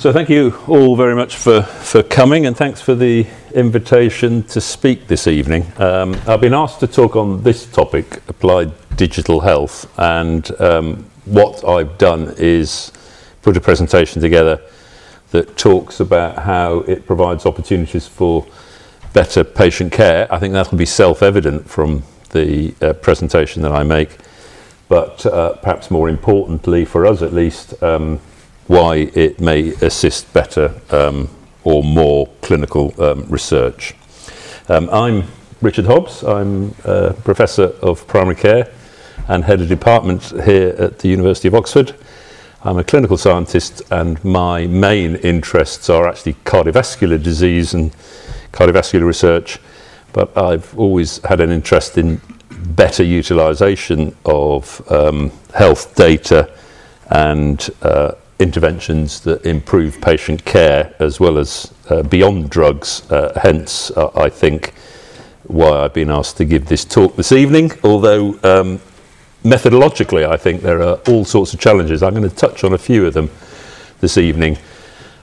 So 0.00 0.14
thank 0.14 0.30
you 0.30 0.58
all 0.66 0.96
very 0.96 1.14
much 1.14 1.36
for, 1.36 1.60
for 1.60 2.02
coming 2.02 2.46
and 2.46 2.56
thanks 2.56 2.80
for 2.80 2.94
the 2.94 3.26
invitation 3.54 4.42
to 4.44 4.58
speak 4.58 5.08
this 5.08 5.26
evening. 5.26 5.70
Um, 5.76 6.18
I've 6.26 6.40
been 6.40 6.54
asked 6.54 6.80
to 6.80 6.86
talk 6.86 7.16
on 7.16 7.42
this 7.42 7.66
topic, 7.66 8.22
applied 8.26 8.72
digital 8.96 9.40
health, 9.40 9.92
and 9.98 10.58
um, 10.58 11.04
what 11.26 11.68
I've 11.68 11.98
done 11.98 12.32
is 12.38 12.92
put 13.42 13.58
a 13.58 13.60
presentation 13.60 14.22
together 14.22 14.62
that 15.32 15.58
talks 15.58 16.00
about 16.00 16.44
how 16.44 16.78
it 16.78 17.04
provides 17.04 17.44
opportunities 17.44 18.08
for 18.08 18.46
better 19.12 19.44
patient 19.44 19.92
care. 19.92 20.26
I 20.32 20.38
think 20.38 20.54
that'll 20.54 20.78
be 20.78 20.86
self-evident 20.86 21.68
from 21.68 22.04
the 22.30 22.74
uh, 22.80 22.94
presentation 22.94 23.60
that 23.64 23.72
I 23.72 23.82
make, 23.82 24.16
but 24.88 25.26
uh, 25.26 25.56
perhaps 25.56 25.90
more 25.90 26.08
importantly 26.08 26.86
for 26.86 27.04
us 27.04 27.20
at 27.20 27.34
least, 27.34 27.82
um, 27.82 28.18
why 28.70 29.10
it 29.14 29.40
may 29.40 29.70
assist 29.82 30.32
better 30.32 30.72
um, 30.90 31.28
or 31.64 31.82
more 31.82 32.28
clinical 32.40 32.94
um, 33.02 33.24
research. 33.28 33.96
Um, 34.68 34.88
I'm 34.92 35.24
Richard 35.60 35.86
Hobbs. 35.86 36.22
I'm 36.22 36.72
a 36.84 37.12
professor 37.12 37.74
of 37.82 38.06
primary 38.06 38.36
care 38.36 38.72
and 39.26 39.42
head 39.42 39.60
of 39.60 39.68
department 39.68 40.22
here 40.44 40.68
at 40.78 41.00
the 41.00 41.08
University 41.08 41.48
of 41.48 41.56
Oxford. 41.56 41.96
I'm 42.62 42.78
a 42.78 42.84
clinical 42.84 43.16
scientist 43.16 43.82
and 43.90 44.24
my 44.24 44.68
main 44.68 45.16
interests 45.16 45.90
are 45.90 46.06
actually 46.06 46.34
cardiovascular 46.44 47.20
disease 47.20 47.74
and 47.74 47.90
cardiovascular 48.52 49.04
research, 49.04 49.58
but 50.12 50.38
I've 50.38 50.78
always 50.78 51.18
had 51.24 51.40
an 51.40 51.50
interest 51.50 51.98
in 51.98 52.20
better 52.50 53.02
utilization 53.02 54.14
of 54.24 54.80
um, 54.92 55.32
health 55.54 55.96
data 55.96 56.56
and 57.10 57.68
uh, 57.82 58.12
interventions 58.40 59.20
that 59.20 59.44
improve 59.44 60.00
patient 60.00 60.44
care 60.44 60.94
as 60.98 61.20
well 61.20 61.38
as 61.38 61.72
uh, 61.88 62.02
beyond 62.02 62.50
drugs. 62.50 63.10
Uh, 63.10 63.38
hence, 63.42 63.90
uh, 63.92 64.10
I 64.14 64.28
think, 64.28 64.74
why 65.44 65.84
I've 65.84 65.94
been 65.94 66.10
asked 66.10 66.36
to 66.38 66.44
give 66.44 66.66
this 66.66 66.84
talk 66.84 67.16
this 67.16 67.32
evening. 67.32 67.72
Although 67.84 68.38
um, 68.42 68.80
methodologically, 69.44 70.28
I 70.28 70.36
think 70.36 70.62
there 70.62 70.82
are 70.82 70.96
all 71.08 71.24
sorts 71.24 71.54
of 71.54 71.60
challenges. 71.60 72.02
I'm 72.02 72.14
going 72.14 72.28
to 72.28 72.34
touch 72.34 72.64
on 72.64 72.72
a 72.72 72.78
few 72.78 73.06
of 73.06 73.14
them 73.14 73.30
this 74.00 74.16
evening 74.16 74.56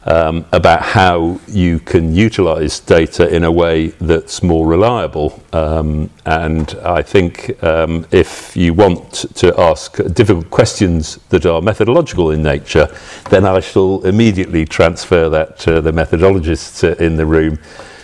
um, 0.08 0.46
about 0.54 0.82
how 0.82 1.40
you 1.48 1.80
can 1.80 2.16
utilize 2.16 2.80
data 2.80 3.28
in 3.34 3.44
a 3.44 3.52
way 3.52 3.88
that's 4.00 4.42
more 4.42 4.66
reliable. 4.66 5.44
Um, 5.52 6.10
and 6.26 6.74
I 6.84 7.02
think 7.02 7.62
um, 7.62 8.06
if 8.12 8.56
you 8.56 8.74
want 8.74 9.26
to 9.36 9.54
ask 9.60 9.98
difficult 10.14 10.50
questions 10.50 11.18
that 11.30 11.46
are 11.46 11.62
methodological 11.62 12.32
in 12.32 12.42
nature, 12.42 12.88
then 13.30 13.46
I 13.46 13.60
shall 13.60 14.04
immediately 14.06 14.66
transfer 14.66 15.30
that 15.30 15.60
to 15.60 15.82
the 15.82 15.92
methodologists 15.92 16.84
in 17.00 17.18
the 17.18 17.26
room 17.26 17.60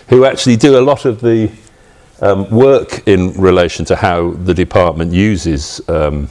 who 0.10 0.26
actually 0.26 0.58
do 0.58 0.78
a 0.78 0.82
lot 0.82 1.06
of 1.06 1.22
the 1.22 1.50
um, 2.22 2.50
work 2.50 3.08
in 3.08 3.34
relation 3.34 3.86
to 3.86 3.96
how 3.96 4.32
the 4.32 4.54
department 4.54 5.14
uses 5.14 5.82
um, 5.90 6.30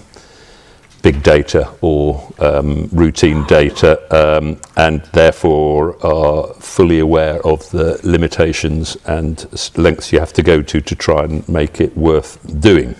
big 1.02 1.22
data 1.22 1.68
or 1.80 2.32
um, 2.38 2.88
routine 2.92 3.44
data 3.44 3.98
um, 4.14 4.56
and 4.76 5.02
therefore 5.12 5.96
are 6.06 6.54
fully 6.54 7.00
aware 7.00 7.44
of 7.44 7.68
the 7.70 8.00
limitations 8.04 8.96
and 9.06 9.46
lengths 9.76 10.12
you 10.12 10.20
have 10.20 10.32
to 10.32 10.42
go 10.42 10.62
to 10.62 10.80
to 10.80 10.94
try 10.94 11.24
and 11.24 11.46
make 11.48 11.80
it 11.80 11.96
worth 11.96 12.38
doing. 12.60 12.94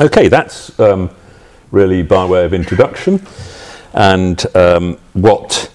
Okay, 0.00 0.28
that's 0.28 0.78
um, 0.78 1.10
really 1.72 2.02
by 2.02 2.24
way 2.24 2.44
of 2.44 2.54
introduction. 2.54 3.26
And 3.92 4.44
um, 4.56 4.98
what 5.12 5.70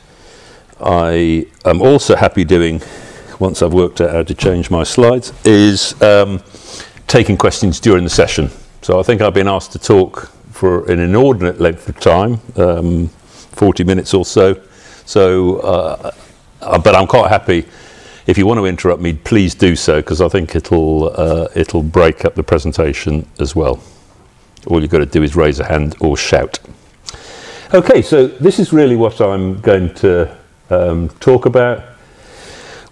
I 0.79 1.47
am 1.65 1.81
also 1.81 2.15
happy 2.15 2.45
doing 2.45 2.81
once 3.39 3.61
I've 3.61 3.73
worked 3.73 3.99
out 3.99 4.11
how 4.11 4.23
to 4.23 4.33
change 4.33 4.71
my 4.71 4.83
slides 4.83 5.33
is 5.43 6.01
um, 6.01 6.41
taking 7.07 7.35
questions 7.35 7.81
during 7.81 8.05
the 8.05 8.09
session. 8.09 8.49
So 8.81 8.99
I 8.99 9.03
think 9.03 9.21
I've 9.21 9.33
been 9.33 9.49
asked 9.49 9.73
to 9.73 9.79
talk 9.79 10.31
for 10.55 10.89
an 10.89 10.99
inordinate 10.99 11.59
length 11.59 11.89
of 11.89 11.99
time, 11.99 12.39
um, 12.55 13.09
40 13.09 13.83
minutes 13.83 14.13
or 14.13 14.23
so. 14.23 14.57
So, 15.05 15.57
uh, 15.59 16.11
uh, 16.61 16.79
but 16.79 16.95
I'm 16.95 17.07
quite 17.07 17.29
happy. 17.29 17.65
If 18.25 18.37
you 18.37 18.47
want 18.47 18.59
to 18.59 18.65
interrupt 18.65 19.01
me, 19.01 19.13
please 19.13 19.53
do 19.53 19.75
so 19.75 19.97
because 19.97 20.21
I 20.21 20.29
think 20.29 20.55
it'll 20.55 21.11
uh, 21.19 21.49
it'll 21.55 21.83
break 21.83 22.23
up 22.23 22.35
the 22.35 22.43
presentation 22.43 23.27
as 23.37 23.53
well. 23.53 23.83
All 24.67 24.81
you've 24.81 24.91
got 24.91 24.99
to 24.99 25.05
do 25.05 25.23
is 25.23 25.35
raise 25.35 25.59
a 25.59 25.65
hand 25.65 25.97
or 25.99 26.15
shout. 26.15 26.57
Okay, 27.73 28.01
so 28.01 28.25
this 28.27 28.57
is 28.57 28.71
really 28.71 28.95
what 28.95 29.19
I'm 29.19 29.59
going 29.59 29.93
to 29.95 30.37
um, 30.69 31.09
talk 31.19 31.45
about 31.45 31.83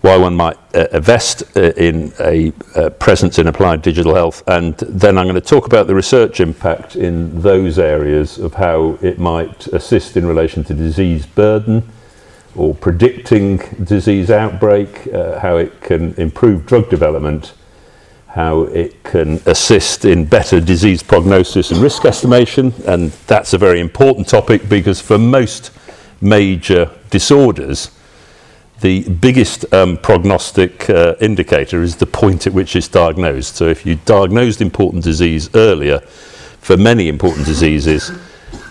why 0.04 0.18
one 0.18 0.36
might 0.36 0.58
uh, 0.76 0.86
invest 0.92 1.44
uh, 1.56 1.72
in 1.78 2.12
a 2.20 2.52
uh, 2.76 2.90
presence 2.90 3.40
in 3.40 3.48
applied 3.48 3.82
digital 3.82 4.14
health. 4.14 4.44
And 4.48 4.76
then 4.76 5.18
I'm 5.18 5.28
going 5.28 5.36
to 5.36 5.42
talk 5.42 5.66
about 5.66 5.88
the 5.88 5.96
research 5.96 6.42
impact 6.42 6.98
in 6.98 7.42
those 7.42 7.80
areas 7.80 8.38
of 8.38 8.56
how 8.56 8.98
it 9.02 9.18
might 9.18 9.66
assist 9.68 10.18
in 10.18 10.26
relation 10.26 10.66
to 10.66 10.74
disease 10.74 11.26
burden 11.26 11.90
or 12.54 12.76
predicting 12.76 13.60
disease 13.82 14.30
outbreak, 14.30 15.08
uh, 15.14 15.40
how 15.40 15.56
it 15.56 15.80
can 15.80 16.14
improve 16.16 16.66
drug 16.66 16.90
development, 16.90 17.54
how 18.28 18.64
it 18.64 19.06
can 19.06 19.40
assist 19.46 20.04
in 20.04 20.26
better 20.26 20.60
disease 20.60 21.02
prognosis 21.02 21.72
and 21.72 21.82
risk 21.82 22.04
estimation. 22.04 22.74
And 22.86 23.12
that's 23.28 23.54
a 23.54 23.58
very 23.58 23.80
important 23.80 24.28
topic 24.28 24.68
because 24.68 25.00
for 25.00 25.18
most 25.18 25.72
major 26.20 26.92
disorders, 27.10 27.90
the 28.84 29.08
biggest 29.10 29.74
um, 29.74 29.96
prognostic 29.96 30.90
uh, 30.90 31.16
indicator 31.22 31.82
is 31.82 31.96
the 31.96 32.06
point 32.06 32.46
at 32.46 32.52
which 32.52 32.76
it's 32.76 32.90
diagnosed. 32.90 33.56
So 33.56 33.70
if 33.70 33.86
you 33.86 33.96
diagnosed 34.04 34.60
important 34.60 35.06
disease 35.06 35.50
earlier, 35.56 36.00
for 36.00 36.76
many 36.76 37.08
important 37.08 37.46
diseases, 37.46 38.12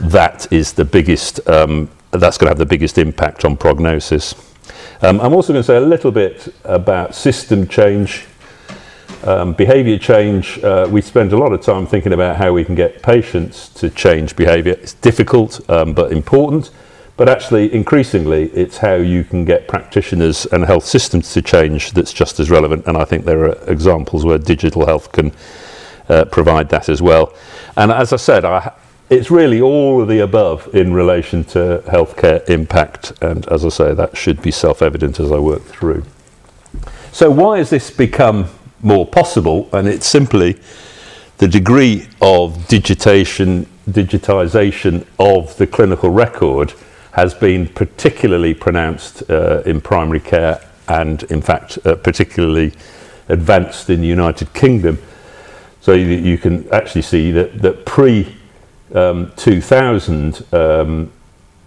that 0.03 0.53
is 0.53 0.75
the 0.75 0.85
biggest, 0.85 1.49
um, 1.49 1.89
that's 2.11 2.37
going 2.37 2.47
to 2.47 2.51
have 2.51 2.59
the 2.59 2.67
biggest 2.67 2.99
impact 2.99 3.47
on 3.47 3.57
prognosis. 3.57 4.35
Um, 5.01 5.19
I'm 5.19 5.33
also 5.33 5.55
going 5.55 5.63
to 5.63 5.67
say 5.67 5.79
a 5.79 5.81
little 5.81 6.13
bit 6.13 6.55
about 6.65 7.15
system 7.15 7.67
change, 7.67 8.27
um, 9.25 9.55
behavior 9.55 9.97
change. 9.97 10.59
Uh, 10.59 10.87
we 10.91 11.01
spend 11.01 11.33
a 11.33 11.39
lot 11.39 11.55
of 11.55 11.63
time 11.63 11.87
thinking 11.87 12.13
about 12.13 12.37
how 12.37 12.53
we 12.53 12.67
can 12.67 12.75
get 12.75 13.03
patients 13.03 13.71
to 13.71 13.89
change 13.89 14.37
behavior. 14.37 14.75
It's 14.75 14.93
difficult, 14.93 15.67
um, 15.71 15.95
but 15.95 16.13
important. 16.13 16.71
But 17.17 17.29
actually, 17.29 17.73
increasingly, 17.73 18.45
it's 18.51 18.79
how 18.79 18.95
you 18.95 19.23
can 19.23 19.45
get 19.45 19.69
practitioners 19.69 20.47
and 20.47 20.65
health 20.65 20.85
systems 20.85 21.33
to 21.35 21.43
change 21.43 21.93
that's 21.93 22.13
just 22.13 22.41
as 22.41 22.51
relevant. 22.51 22.87
And 22.87 22.97
I 22.97 23.05
think 23.05 23.25
there 23.25 23.45
are 23.45 23.71
examples 23.71 24.25
where 24.25 24.39
digital 24.39 24.87
health 24.87 25.13
can 25.13 25.33
uh, 26.09 26.25
provide 26.25 26.71
that 26.71 26.89
as 26.89 27.03
well. 27.03 27.35
And 27.77 27.93
as 27.93 28.13
I 28.13 28.17
said, 28.17 28.45
I, 28.45 28.73
it's 29.11 29.31
really 29.31 29.61
all 29.61 30.01
of 30.01 30.09
the 30.09 30.21
above 30.21 30.75
in 30.75 30.95
relation 30.95 31.45
to 31.45 31.83
healthcare 31.87 32.49
impact. 32.49 33.13
And 33.21 33.47
as 33.49 33.65
I 33.67 33.69
say, 33.69 33.95
that 33.95 34.17
should 34.17 34.41
be 34.41 34.51
self 34.51 34.81
evident 34.81 35.21
as 35.21 35.31
I 35.31 35.39
work 35.39 35.63
through. 35.65 36.05
So, 37.13 37.31
why 37.31 37.59
has 37.59 37.69
this 37.69 37.91
become 37.91 38.49
more 38.81 39.07
possible? 39.07 39.69
And 39.75 39.87
it's 39.87 40.07
simply 40.07 40.59
the 41.39 41.49
degree 41.49 42.09
of 42.23 42.67
digitation, 42.69 43.67
digitization 43.91 45.07
of 45.19 45.55
the 45.59 45.67
clinical 45.67 46.09
record 46.09 46.73
has 47.13 47.35
been 47.35 47.69
particularly 47.69 48.55
pronounced 48.55 49.29
uh, 49.31 49.63
in 49.65 49.81
primary 49.81 50.21
care 50.21 50.61
and, 50.89 51.23
in 51.25 51.41
fact, 51.41 51.79
uh, 51.87 51.95
particularly 51.95 52.73
advanced 53.29 53.91
in 53.91 54.01
the 54.01 54.07
United 54.07 54.53
Kingdom. 54.53 54.99
So 55.81 55.93
you, 55.93 56.07
you 56.07 56.39
can 56.39 56.69
actually 56.73 57.03
see 57.03 57.31
that, 57.33 57.61
that 57.61 57.87
pre 57.87 58.37
um, 58.95 59.33
2000, 59.37 60.45
um, 60.53 61.13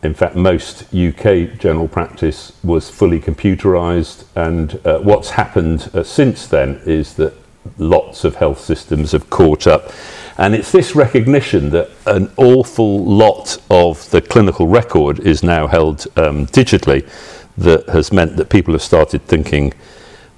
in 0.03 0.13
fact, 0.13 0.35
most 0.35 0.93
UK 0.93 1.57
general 1.59 1.87
practice 1.87 2.53
was 2.63 2.89
fully 2.89 3.19
computerized, 3.19 4.25
and 4.35 4.79
uh, 4.85 4.99
what's 4.99 5.31
happened 5.31 5.89
uh, 5.93 6.03
since 6.03 6.47
then 6.47 6.81
is 6.85 7.15
that 7.15 7.33
lots 7.79 8.23
of 8.23 8.35
health 8.35 8.59
systems 8.59 9.11
have 9.11 9.29
caught 9.29 9.65
up 9.65 9.91
and 10.37 10.53
it's 10.53 10.71
this 10.71 10.95
recognition 10.95 11.69
that 11.69 11.89
an 12.05 12.29
awful 12.35 13.03
lot 13.05 13.57
of 13.69 14.09
the 14.11 14.21
clinical 14.21 14.67
record 14.67 15.19
is 15.19 15.43
now 15.43 15.67
held 15.67 16.07
um, 16.17 16.45
digitally 16.47 17.07
that 17.57 17.87
has 17.87 18.11
meant 18.11 18.35
that 18.35 18.49
people 18.49 18.73
have 18.73 18.81
started 18.81 19.21
thinking 19.23 19.73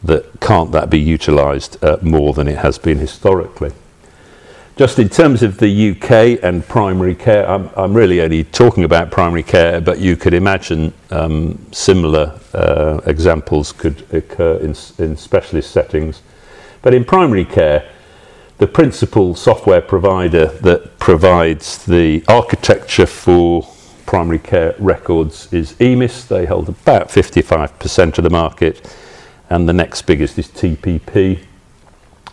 that 0.04 0.40
can't 0.40 0.72
that 0.72 0.90
be 0.90 1.00
utilised 1.00 1.84
uh, 1.84 1.98
more 2.02 2.34
than 2.34 2.48
it 2.48 2.60
has 2.60 2.78
been 2.78 3.00
historically. 3.00 3.72
Just 4.76 5.00
in 5.00 5.10
terms 5.10 5.42
of 5.42 5.58
the 5.58 5.92
UK 5.92 6.44
and 6.44 6.64
primary 6.68 7.16
care, 7.16 7.50
I'm, 7.50 7.72
I'm 7.76 7.96
really 7.96 8.22
only 8.22 8.44
talking 8.44 8.84
about 8.84 9.10
primary 9.10 9.42
care, 9.42 9.82
but 9.82 9.98
you 9.98 10.16
could 10.16 10.36
imagine 10.36 10.94
um, 11.10 11.58
similar 11.72 12.40
uh, 12.54 13.02
examples 13.08 13.72
could 13.72 14.06
occur 14.14 14.58
in, 14.58 14.76
in 15.00 15.18
specialist 15.18 15.72
settings. 15.72 16.22
But 16.84 16.94
in 16.94 17.04
primary 17.04 17.44
care, 17.44 17.90
the 18.58 18.68
principal 18.68 19.36
software 19.36 19.82
provider 19.82 20.48
that 20.48 20.98
provides 21.00 21.86
the 21.86 22.24
architecture 22.28 23.06
for 23.06 23.68
primary 24.08 24.40
care 24.40 24.74
records 24.80 25.52
is 25.54 25.74
EMIS. 25.74 26.28
They 26.28 26.46
hold 26.46 26.70
about 26.70 27.10
55% 27.10 28.18
of 28.18 28.24
the 28.24 28.30
market. 28.30 28.96
And 29.50 29.70
the 29.70 29.74
next 29.74 30.04
biggest 30.04 30.40
is 30.40 30.48
TPP. 30.48 31.44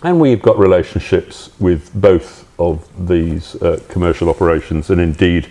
And 0.02 0.18
we've 0.18 0.40
got 0.40 0.58
relationships 0.58 1.50
with 1.60 1.92
both 1.94 2.48
of 2.58 2.88
these 3.06 3.56
uh, 3.56 3.82
commercial 3.88 4.30
operations 4.30 4.90
and 4.90 5.00
indeed 5.00 5.50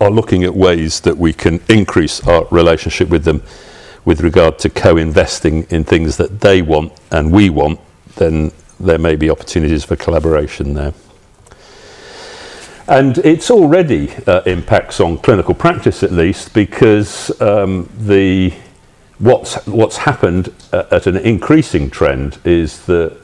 are 0.00 0.10
looking 0.10 0.44
at 0.44 0.54
ways 0.54 1.00
that 1.00 1.18
we 1.18 1.32
can 1.32 1.60
increase 1.68 2.26
our 2.26 2.46
relationship 2.50 3.08
with 3.08 3.24
them 3.24 3.42
with 4.04 4.22
regard 4.22 4.58
to 4.60 4.70
co-investing 4.70 5.64
in 5.64 5.84
things 5.84 6.16
that 6.16 6.40
they 6.40 6.62
want 6.62 6.92
and 7.10 7.30
we 7.30 7.50
want, 7.50 7.78
then 8.16 8.50
there 8.80 8.98
may 8.98 9.16
be 9.16 9.30
opportunities 9.30 9.84
for 9.84 9.96
collaboration 9.96 10.74
there. 10.74 10.94
And 12.88 13.18
it's 13.18 13.50
already 13.50 14.10
uh, 14.26 14.42
impacts 14.46 14.98
on 15.00 15.18
clinical 15.18 15.54
practice 15.54 16.02
at 16.02 16.10
least 16.10 16.52
because 16.54 17.40
um, 17.40 17.88
the 17.96 18.52
what's 19.20 19.64
what's 19.66 19.98
happened 19.98 20.52
uh, 20.72 20.84
at 20.90 21.06
an 21.06 21.16
increasing 21.18 21.88
trend 21.88 22.38
is 22.44 22.84
that 22.86 23.16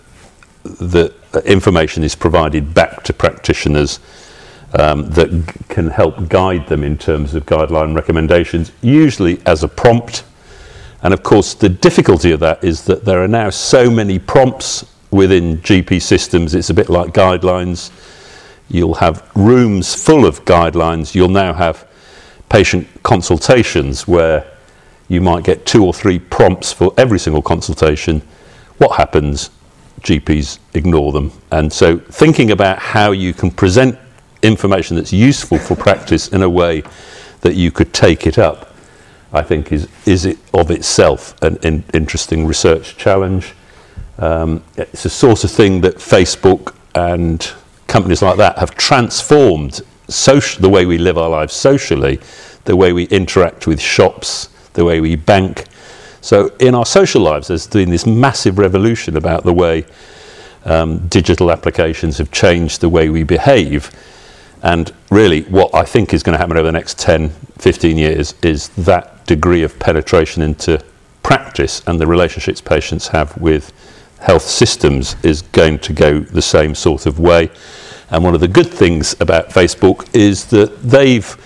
that 0.65 1.13
information 1.45 2.03
is 2.05 2.15
provided 2.15 2.75
back 2.75 3.03
to 3.05 3.13
practitioners 3.13 3.99
um, 4.79 5.09
that 5.11 5.31
g- 5.31 5.53
can 5.69 5.89
help 5.89 6.29
guide 6.29 6.69
them 6.69 6.83
in 6.83 6.99
terms 6.99 7.35
of 7.35 7.47
guideline 7.47 7.95
recommendations, 7.95 8.73
usually 8.83 9.41
as 9.47 9.63
a 9.63 9.69
prompt. 9.69 10.25
And 11.03 11.15
of 11.15 11.23
course, 11.23 11.55
the 11.55 11.69
difficulty 11.69 12.33
of 12.33 12.41
that 12.41 12.63
is 12.65 12.85
that 12.85 13.05
there 13.05 13.23
are 13.23 13.29
now 13.29 13.51
so 13.51 13.91
many 13.91 14.19
prompts 14.19 14.85
within 15.17 15.59
GP 15.59 16.01
systems, 16.01 16.55
it's 16.55 16.71
a 16.71 16.75
bit 16.75 16.89
like 16.89 17.13
guidelines. 17.13 17.91
You'll 18.69 18.95
have 18.95 19.29
rooms 19.35 19.95
full 19.95 20.27
of 20.27 20.45
guidelines. 20.45 21.15
You'll 21.15 21.29
now 21.29 21.55
have 21.55 21.89
patient 22.49 22.87
consultations 23.03 24.07
where 24.07 24.47
you 25.09 25.21
might 25.21 25.45
get 25.45 25.67
two 25.67 25.85
or 25.85 25.93
three 25.93 26.19
prompts 26.19 26.73
for 26.73 26.93
every 26.97 27.19
single 27.19 27.43
consultation. 27.43 28.23
What 28.79 28.97
happens? 28.97 29.51
GPs 30.03 30.59
ignore 30.75 31.13
them. 31.13 31.33
And 31.51 31.73
so, 31.73 31.99
thinking 31.99 32.51
about 32.51 32.79
how 32.79 33.13
you 33.13 33.33
can 33.33 33.51
present 33.51 33.99
information 34.43 34.97
that's 34.97 35.13
useful 35.13 35.59
for 35.59 35.75
practice 35.75 36.29
in 36.29 36.43
a 36.43 36.51
way 36.51 36.83
that 37.41 37.55
you 37.55 37.71
could 37.71 37.93
take 37.93 38.27
it 38.27 38.39
up, 38.39 38.75
I 39.33 39.43
think 39.43 39.73
is, 39.73 39.89
is 40.07 40.27
it 40.27 40.39
of 40.53 40.71
itself 40.71 41.41
an 41.43 41.57
in, 41.63 41.85
interesting 41.95 42.47
research 42.47 42.97
challenge. 42.97 43.55
Um, 44.19 44.63
it's 44.77 45.05
a 45.05 45.11
sort 45.11 45.45
of 45.45 45.51
thing 45.51 45.81
that 45.83 45.97
Facebook 45.97 46.75
and 46.95 47.53
companies 47.87 48.23
like 48.23 48.37
that 48.39 48.59
have 48.59 48.75
transformed 48.75 49.83
social, 50.09 50.63
the 50.63 50.69
way 50.69 50.87
we 50.87 50.99
live 50.99 51.19
our 51.19 51.29
lives 51.29 51.53
socially, 51.53 52.21
the 52.65 52.77
way 52.77 52.93
we 52.93 53.05
interact 53.05 53.67
with 53.67 53.81
shops, 53.81 54.49
the 54.73 54.85
way 54.85 55.01
we 55.01 55.17
bank. 55.17 55.65
So, 56.21 56.49
in 56.59 56.75
our 56.75 56.87
social 56.87 57.23
lives, 57.23 57.49
there's 57.49 57.67
been 57.67 57.91
this 57.91 58.07
massive 58.07 58.59
revolution 58.59 59.17
about 59.17 59.45
the 59.45 59.53
way 59.53 59.85
um, 60.65 61.07
digital 61.09 61.51
applications 61.51 62.19
have 62.19 62.31
changed 62.33 62.81
the 62.81 62.89
way 62.89 63.09
we 63.09 63.23
behave. 63.23 63.91
And 64.63 64.93
really, 65.11 65.43
what 65.43 65.73
I 65.75 65.85
think 65.85 66.13
is 66.13 66.23
going 66.23 66.33
to 66.33 66.39
happen 66.39 66.57
over 66.57 66.67
the 66.67 66.73
next 66.73 66.99
10, 66.99 67.31
15 67.59 67.97
years 67.97 68.35
is 68.43 68.71
that 68.71 69.25
degree 69.27 69.63
of 69.63 69.79
penetration 69.79 70.43
into 70.43 70.83
practice 71.23 71.83
and 71.87 72.01
the 72.01 72.07
relationships 72.07 72.61
patients 72.61 73.09
have 73.09 73.37
with 73.41 73.73
health 74.27 74.43
systems 74.43 75.15
is 75.23 75.43
going 75.43 75.79
to 75.79 75.93
go 75.93 76.19
the 76.19 76.43
same 76.43 76.75
sort 76.75 77.07
of 77.07 77.21
way. 77.21 77.49
And 78.11 78.25
one 78.25 78.35
of 78.35 78.41
the 78.41 78.49
good 78.49 78.67
things 78.67 79.15
about 79.21 79.51
Facebook 79.51 80.13
is 80.13 80.47
that 80.47 80.83
they've 80.83 81.37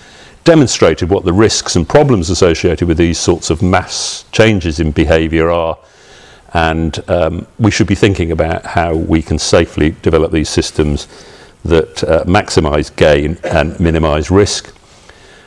demonstrated 0.43 1.07
what 1.07 1.23
the 1.23 1.31
risks 1.31 1.75
and 1.75 1.87
problems 1.87 2.31
associated 2.31 2.87
with 2.87 2.97
these 2.97 3.19
sorts 3.19 3.51
of 3.51 3.61
mass 3.61 4.25
changes 4.31 4.79
in 4.79 4.89
behaviour 4.89 5.51
are. 5.51 5.77
And 6.55 6.99
um, 7.07 7.45
we 7.59 7.69
should 7.69 7.85
be 7.85 7.93
thinking 7.93 8.31
about 8.31 8.65
how 8.65 8.95
we 8.95 9.21
can 9.21 9.37
safely 9.37 9.91
develop 10.01 10.31
these 10.31 10.49
systems 10.49 11.07
that 11.63 12.03
uh, 12.03 12.23
maximise 12.23 12.93
gain 12.95 13.37
and 13.43 13.79
minimise 13.79 14.31
risk. 14.31 14.75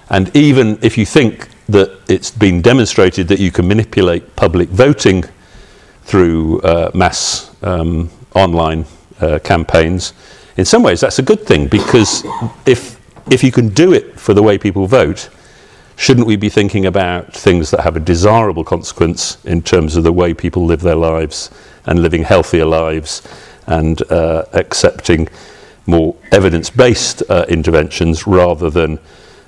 And 0.09 0.35
even 0.37 0.79
if 0.83 0.97
you 0.97 1.05
think 1.05 1.49
that 1.69 1.99
it's 2.09 2.31
been 2.31 2.63
demonstrated 2.63 3.27
that 3.27 3.41
you 3.41 3.51
can 3.51 3.67
manipulate 3.67 4.37
public 4.37 4.69
voting 4.69 5.25
through 6.05 6.61
uh, 6.61 6.91
mass 6.95 7.55
um, 7.63 8.11
online 8.35 8.85
uh, 9.21 9.39
campaigns, 9.43 10.13
in 10.57 10.65
some 10.65 10.83
ways 10.83 11.01
that's 11.01 11.19
a 11.19 11.23
good 11.23 11.45
thing 11.47 11.67
because 11.67 12.25
if 12.67 13.01
if 13.31 13.43
you 13.43 13.51
can 13.51 13.69
do 13.71 13.93
it 13.93 14.21
for 14.21 14.35
the 14.35 14.43
way 14.43 14.59
people 14.59 14.87
vote, 14.87 15.31
shouldn't 15.97 16.27
we 16.27 16.37
be 16.37 16.49
thinking 16.49 16.87
about 16.87 17.33
things 17.33 17.71
that 17.71 17.81
have 17.81 17.97
a 17.97 18.01
desirable 18.01 18.65
consequence 18.65 19.43
in 19.45 19.63
terms 19.63 19.97
of 19.97 20.05
the 20.05 20.13
way 20.13 20.35
people 20.35 20.67
live 20.67 20.83
their 20.83 20.97
lives 20.97 21.51
and 21.87 22.03
living 22.03 22.23
healthier 22.23 22.67
lives 22.67 23.23
and 23.67 24.03
uh, 24.13 24.45
accepting 24.53 25.29
more 25.87 26.15
evidence 26.33 26.71
based 26.71 27.23
uh, 27.31 27.47
interventions 27.49 28.27
rather 28.27 28.69
than 28.69 28.99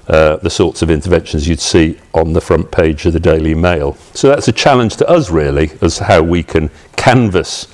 uh, 0.08 0.36
the 0.36 0.50
sorts 0.50 0.82
of 0.82 0.90
interventions 0.90 1.48
you'd 1.48 1.60
see 1.60 1.98
on 2.14 2.32
the 2.32 2.40
front 2.40 2.70
page 2.70 3.06
of 3.06 3.12
the 3.12 3.20
Daily 3.20 3.54
Mail? 3.54 3.94
So 4.14 4.28
that's 4.28 4.48
a 4.48 4.52
challenge 4.52 4.96
to 4.96 5.08
us, 5.08 5.30
really, 5.30 5.72
as 5.80 5.98
how 5.98 6.22
we 6.22 6.42
can 6.42 6.70
canvass 6.96 7.66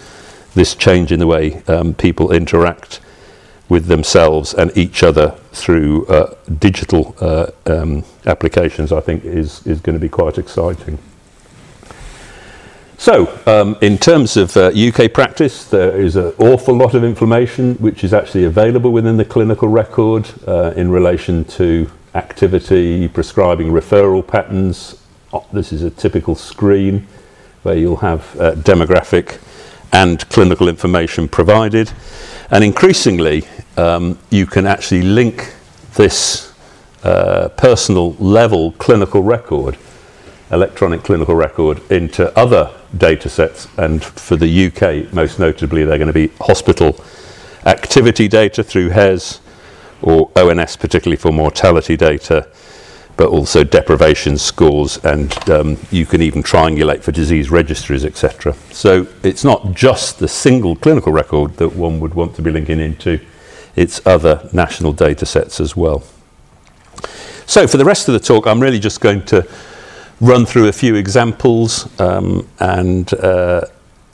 this 0.55 0.75
change 0.75 1.13
in 1.13 1.19
the 1.19 1.27
way 1.27 1.63
um, 1.69 1.95
people 1.95 2.33
interact 2.33 3.01
with 3.69 3.87
themselves 3.87 4.53
and 4.53 4.77
each 4.77 5.03
other 5.03 5.31
through 5.53 6.07
uh, 6.07 6.35
digital 6.59 7.17
uh, 7.21 7.47
um, 7.67 8.05
applications, 8.27 8.93
I 8.93 9.01
think 9.01 9.25
is, 9.25 9.67
is 9.67 9.81
going 9.81 9.95
to 9.95 10.01
be 10.01 10.11
quite 10.11 10.37
exciting. 10.37 10.99
So, 12.99 13.37
um, 13.47 13.77
in 13.81 13.99
terms 13.99 14.37
of 14.37 14.57
uh, 14.57 14.69
UK 14.69 15.13
practice, 15.13 15.65
there 15.65 16.01
is 16.01 16.15
an 16.15 16.33
awful 16.39 16.77
lot 16.77 16.95
of 16.95 17.03
information 17.03 17.75
which 17.77 18.05
is 18.05 18.15
actually 18.15 18.45
available 18.45 18.93
within 18.93 19.17
the 19.17 19.25
clinical 19.25 19.69
record 19.69 20.29
uh, 20.47 20.73
in 20.77 20.91
relation 20.91 21.45
to 21.47 21.91
activity, 22.15 23.09
prescribing 23.09 23.69
referral 23.69 24.27
patterns. 24.27 25.03
Oh, 25.33 25.47
this 25.53 25.73
is 25.73 25.83
a 25.83 25.91
typical 25.91 26.35
screen 26.35 27.07
where 27.63 27.77
you'll 27.77 27.97
have 27.97 28.39
uh, 28.41 28.55
demographic 28.55 29.41
and 29.93 30.29
clinical 30.31 30.69
information 30.69 31.29
provided. 31.29 31.93
And 32.51 32.65
increasingly, 32.65 33.45
um, 33.77 34.19
you 34.31 34.47
can 34.47 34.67
actually 34.67 35.03
link 35.03 35.55
this 35.95 36.53
uh, 37.03 37.49
personal 37.51 38.13
level 38.15 38.73
clinical 38.73 39.23
record, 39.23 39.77
electronic 40.51 41.03
clinical 41.03 41.35
record, 41.35 41.81
into 41.91 42.37
other 42.39 42.71
data 42.97 43.29
sets. 43.29 43.69
And 43.79 44.05
for 44.05 44.37
the 44.37 44.67
UK, 44.67 45.13
most 45.13 45.39
notably, 45.39 45.85
they're 45.85 45.99
going 45.99 46.07
to 46.09 46.13
be 46.13 46.29
hospital 46.41 47.03
activity 47.65 48.29
data 48.29 48.63
through 48.63 48.91
HES 48.91 49.41
or 50.03 50.31
ONS, 50.37 50.77
particularly 50.77 51.17
for 51.17 51.33
mortality 51.33 51.97
data, 51.97 52.49
but 53.17 53.29
also 53.29 53.63
deprivation 53.63 54.39
scores, 54.39 54.99
and 55.05 55.51
um, 55.51 55.77
you 55.91 56.07
can 56.07 56.23
even 56.23 56.43
triangulate 56.43 57.03
for 57.03 57.13
disease 57.13 57.51
registries, 57.51 58.05
etc. 58.05 58.55
So 58.71 59.07
it's 59.23 59.45
not 59.45 59.73
just 59.73 60.19
the 60.19 60.29
single 60.29 60.77
clinical 60.77 61.13
record 61.13 61.57
that 61.59 61.77
one 61.77 62.01
would 62.01 62.15
want 62.15 62.35
to 62.37 62.43
be 62.43 62.51
linking 62.51 62.81
into, 62.81 63.21
it's 63.77 64.05
other 64.07 64.49
national 64.53 64.93
data 64.93 65.27
sets 65.27 65.61
as 65.61 65.77
well. 65.77 66.03
So 67.47 67.67
for 67.67 67.77
the 67.77 67.85
rest 67.85 68.09
of 68.09 68.15
the 68.15 68.21
talk, 68.21 68.47
I'm 68.47 68.61
really 68.61 68.79
just 68.79 69.01
going 69.01 69.25
to 69.27 69.47
run 70.21 70.47
through 70.47 70.69
a 70.69 70.73
few 70.73 70.95
examples, 70.95 71.89
um, 72.01 72.49
and 72.61 73.13
uh, 73.15 73.63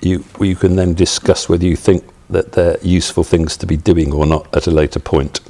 you, 0.03 0.25
you 0.41 0.57
can 0.57 0.75
then 0.77 0.95
discuss 0.95 1.49
whether 1.49 1.65
you 1.65 1.77
think 1.77 2.05
that 2.31 2.53
they're 2.53 2.79
useful 2.83 3.25
things 3.25 3.57
to 3.59 3.67
be 3.67 3.77
doing 3.77 4.13
or 4.13 4.27
not 4.27 4.55
at 4.57 4.67
a 4.67 4.71
later 4.71 4.99
point. 4.99 5.41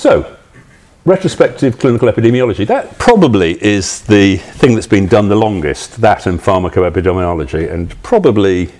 So, 0.00 0.34
retrospective 1.04 1.78
clinical 1.78 2.08
epidemiology, 2.08 2.66
that 2.68 2.98
probably 2.98 3.62
is 3.62 4.00
the 4.00 4.38
thing 4.38 4.74
that's 4.74 4.86
been 4.86 5.06
done 5.06 5.28
the 5.28 5.36
longest, 5.36 6.00
that 6.00 6.24
and 6.24 6.40
pharmacoepidemiology, 6.40 7.70
and 7.70 8.02
probably 8.02 8.72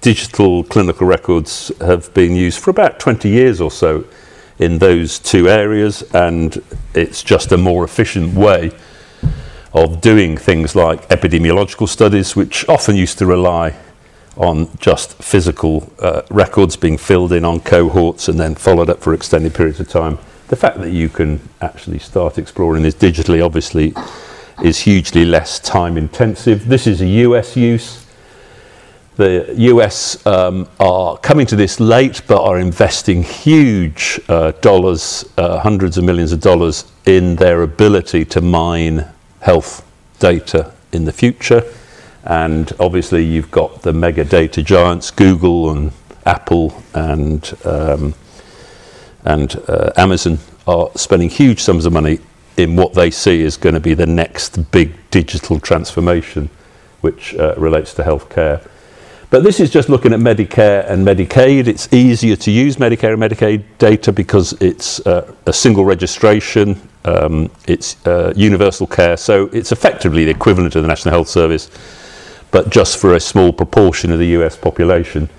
digital 0.00 0.64
clinical 0.64 1.06
records 1.06 1.70
have 1.82 2.14
been 2.14 2.34
used 2.34 2.58
for 2.58 2.70
about 2.70 2.98
20 2.98 3.28
years 3.28 3.60
or 3.60 3.70
so 3.70 4.06
in 4.58 4.78
those 4.78 5.18
two 5.18 5.46
areas, 5.46 6.04
and 6.14 6.64
it's 6.94 7.22
just 7.22 7.52
a 7.52 7.58
more 7.58 7.84
efficient 7.84 8.32
way 8.32 8.72
of 9.74 10.00
doing 10.00 10.38
things 10.38 10.74
like 10.74 11.06
epidemiological 11.10 11.86
studies, 11.86 12.34
which 12.34 12.66
often 12.66 12.96
used 12.96 13.18
to 13.18 13.26
rely 13.26 13.76
on 14.38 14.70
just 14.78 15.22
physical 15.22 15.92
uh, 15.98 16.22
records 16.30 16.76
being 16.76 16.96
filled 16.96 17.30
in 17.30 17.44
on 17.44 17.60
cohorts 17.60 18.26
and 18.26 18.40
then 18.40 18.54
followed 18.54 18.88
up 18.88 19.00
for 19.00 19.12
extended 19.12 19.54
periods 19.54 19.78
of 19.78 19.86
time. 19.86 20.18
The 20.52 20.56
fact 20.56 20.80
that 20.80 20.90
you 20.90 21.08
can 21.08 21.40
actually 21.62 21.98
start 21.98 22.36
exploring 22.36 22.82
this 22.82 22.94
digitally 22.94 23.42
obviously 23.42 23.94
is 24.62 24.80
hugely 24.80 25.24
less 25.24 25.58
time 25.58 25.96
intensive. 25.96 26.68
This 26.68 26.86
is 26.86 27.00
a 27.00 27.06
US 27.06 27.56
use. 27.56 28.04
The 29.16 29.54
US 29.56 30.26
um, 30.26 30.68
are 30.78 31.16
coming 31.16 31.46
to 31.46 31.56
this 31.56 31.80
late, 31.80 32.20
but 32.26 32.44
are 32.44 32.58
investing 32.58 33.22
huge 33.22 34.20
uh, 34.28 34.52
dollars, 34.60 35.24
uh, 35.38 35.58
hundreds 35.60 35.96
of 35.96 36.04
millions 36.04 36.32
of 36.32 36.40
dollars, 36.42 36.84
in 37.06 37.36
their 37.36 37.62
ability 37.62 38.26
to 38.26 38.42
mine 38.42 39.06
health 39.40 39.82
data 40.18 40.74
in 40.92 41.06
the 41.06 41.14
future. 41.14 41.62
And 42.24 42.70
obviously, 42.78 43.24
you've 43.24 43.50
got 43.50 43.80
the 43.80 43.94
mega 43.94 44.22
data 44.22 44.62
giants, 44.62 45.10
Google 45.10 45.70
and 45.70 45.92
Apple 46.26 46.82
and 46.92 47.54
um, 47.64 48.14
and 49.24 49.56
uh, 49.68 49.92
Amazon, 49.96 50.38
are 50.66 50.90
spending 50.94 51.28
huge 51.28 51.60
sums 51.60 51.86
of 51.86 51.92
money 51.92 52.20
in 52.56 52.76
what 52.76 52.94
they 52.94 53.10
see 53.10 53.42
is 53.42 53.56
going 53.56 53.74
to 53.74 53.80
be 53.80 53.94
the 53.94 54.06
next 54.06 54.70
big 54.70 54.94
digital 55.10 55.58
transformation, 55.58 56.50
which 57.00 57.34
uh, 57.34 57.54
relates 57.56 57.94
to 57.94 58.02
healthcare. 58.02 58.66
But 59.30 59.44
this 59.44 59.60
is 59.60 59.70
just 59.70 59.88
looking 59.88 60.12
at 60.12 60.20
Medicare 60.20 60.88
and 60.90 61.06
Medicaid. 61.06 61.66
It's 61.66 61.90
easier 61.90 62.36
to 62.36 62.50
use 62.50 62.76
Medicare 62.76 63.14
and 63.14 63.22
Medicaid 63.22 63.64
data 63.78 64.12
because 64.12 64.52
it's 64.60 65.00
uh, 65.06 65.34
a 65.46 65.52
single 65.52 65.86
registration, 65.86 66.78
um, 67.06 67.50
it's 67.66 68.06
uh, 68.06 68.34
universal 68.36 68.86
care, 68.86 69.16
so 69.16 69.46
it's 69.46 69.72
effectively 69.72 70.24
the 70.24 70.30
equivalent 70.30 70.76
of 70.76 70.82
the 70.82 70.88
National 70.88 71.14
Health 71.14 71.28
Service, 71.28 71.70
but 72.50 72.68
just 72.68 72.98
for 72.98 73.14
a 73.14 73.20
small 73.20 73.54
proportion 73.54 74.12
of 74.12 74.18
the 74.18 74.26
US 74.38 74.54
population. 74.54 75.30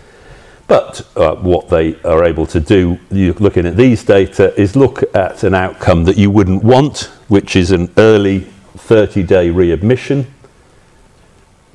But 0.68 1.06
uh, 1.16 1.36
what 1.36 1.70
they 1.70 2.02
are 2.04 2.24
able 2.24 2.46
to 2.48 2.60
do, 2.60 3.00
looking 3.12 3.66
at 3.66 3.76
these 3.76 4.04
data, 4.04 4.60
is 4.60 4.76
look 4.76 5.04
at 5.16 5.44
an 5.44 5.54
outcome 5.54 6.06
that 6.06 6.18
you 6.18 6.32
wouldn't 6.32 6.64
want, 6.64 7.12
which 7.28 7.56
is 7.56 7.72
an 7.72 7.92
early 7.98 8.42
30 8.76 9.24
day 9.24 9.50
readmission 9.50 10.34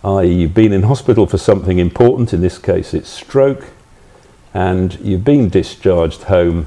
i.e., 0.04 0.32
you've 0.32 0.54
been 0.54 0.72
in 0.72 0.84
hospital 0.84 1.26
for 1.26 1.38
something 1.38 1.78
important, 1.78 2.32
in 2.32 2.40
this 2.40 2.58
case 2.58 2.94
it's 2.94 3.08
stroke, 3.08 3.66
and 4.54 4.98
you've 5.00 5.24
been 5.24 5.48
discharged 5.48 6.24
home. 6.24 6.66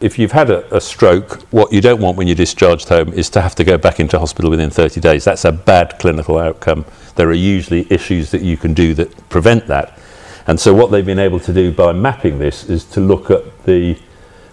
If 0.00 0.18
you've 0.18 0.32
had 0.32 0.50
a, 0.50 0.76
a, 0.76 0.80
stroke, 0.80 1.42
what 1.52 1.72
you 1.72 1.80
don't 1.80 2.00
want 2.00 2.16
when 2.16 2.26
you're 2.26 2.34
discharged 2.34 2.88
home 2.88 3.12
is 3.12 3.30
to 3.30 3.40
have 3.40 3.54
to 3.56 3.64
go 3.64 3.78
back 3.78 4.00
into 4.00 4.18
hospital 4.18 4.50
within 4.50 4.70
30 4.70 5.00
days. 5.00 5.24
That's 5.24 5.44
a 5.44 5.52
bad 5.52 5.98
clinical 5.98 6.38
outcome. 6.38 6.84
There 7.14 7.28
are 7.28 7.34
usually 7.34 7.86
issues 7.92 8.30
that 8.32 8.42
you 8.42 8.56
can 8.56 8.74
do 8.74 8.94
that 8.94 9.28
prevent 9.28 9.66
that. 9.68 9.98
And 10.46 10.58
so, 10.58 10.74
what 10.74 10.90
they've 10.90 11.06
been 11.06 11.18
able 11.18 11.40
to 11.40 11.52
do 11.52 11.72
by 11.72 11.92
mapping 11.92 12.38
this 12.38 12.68
is 12.68 12.84
to 12.86 13.00
look 13.00 13.30
at 13.30 13.64
the 13.64 13.98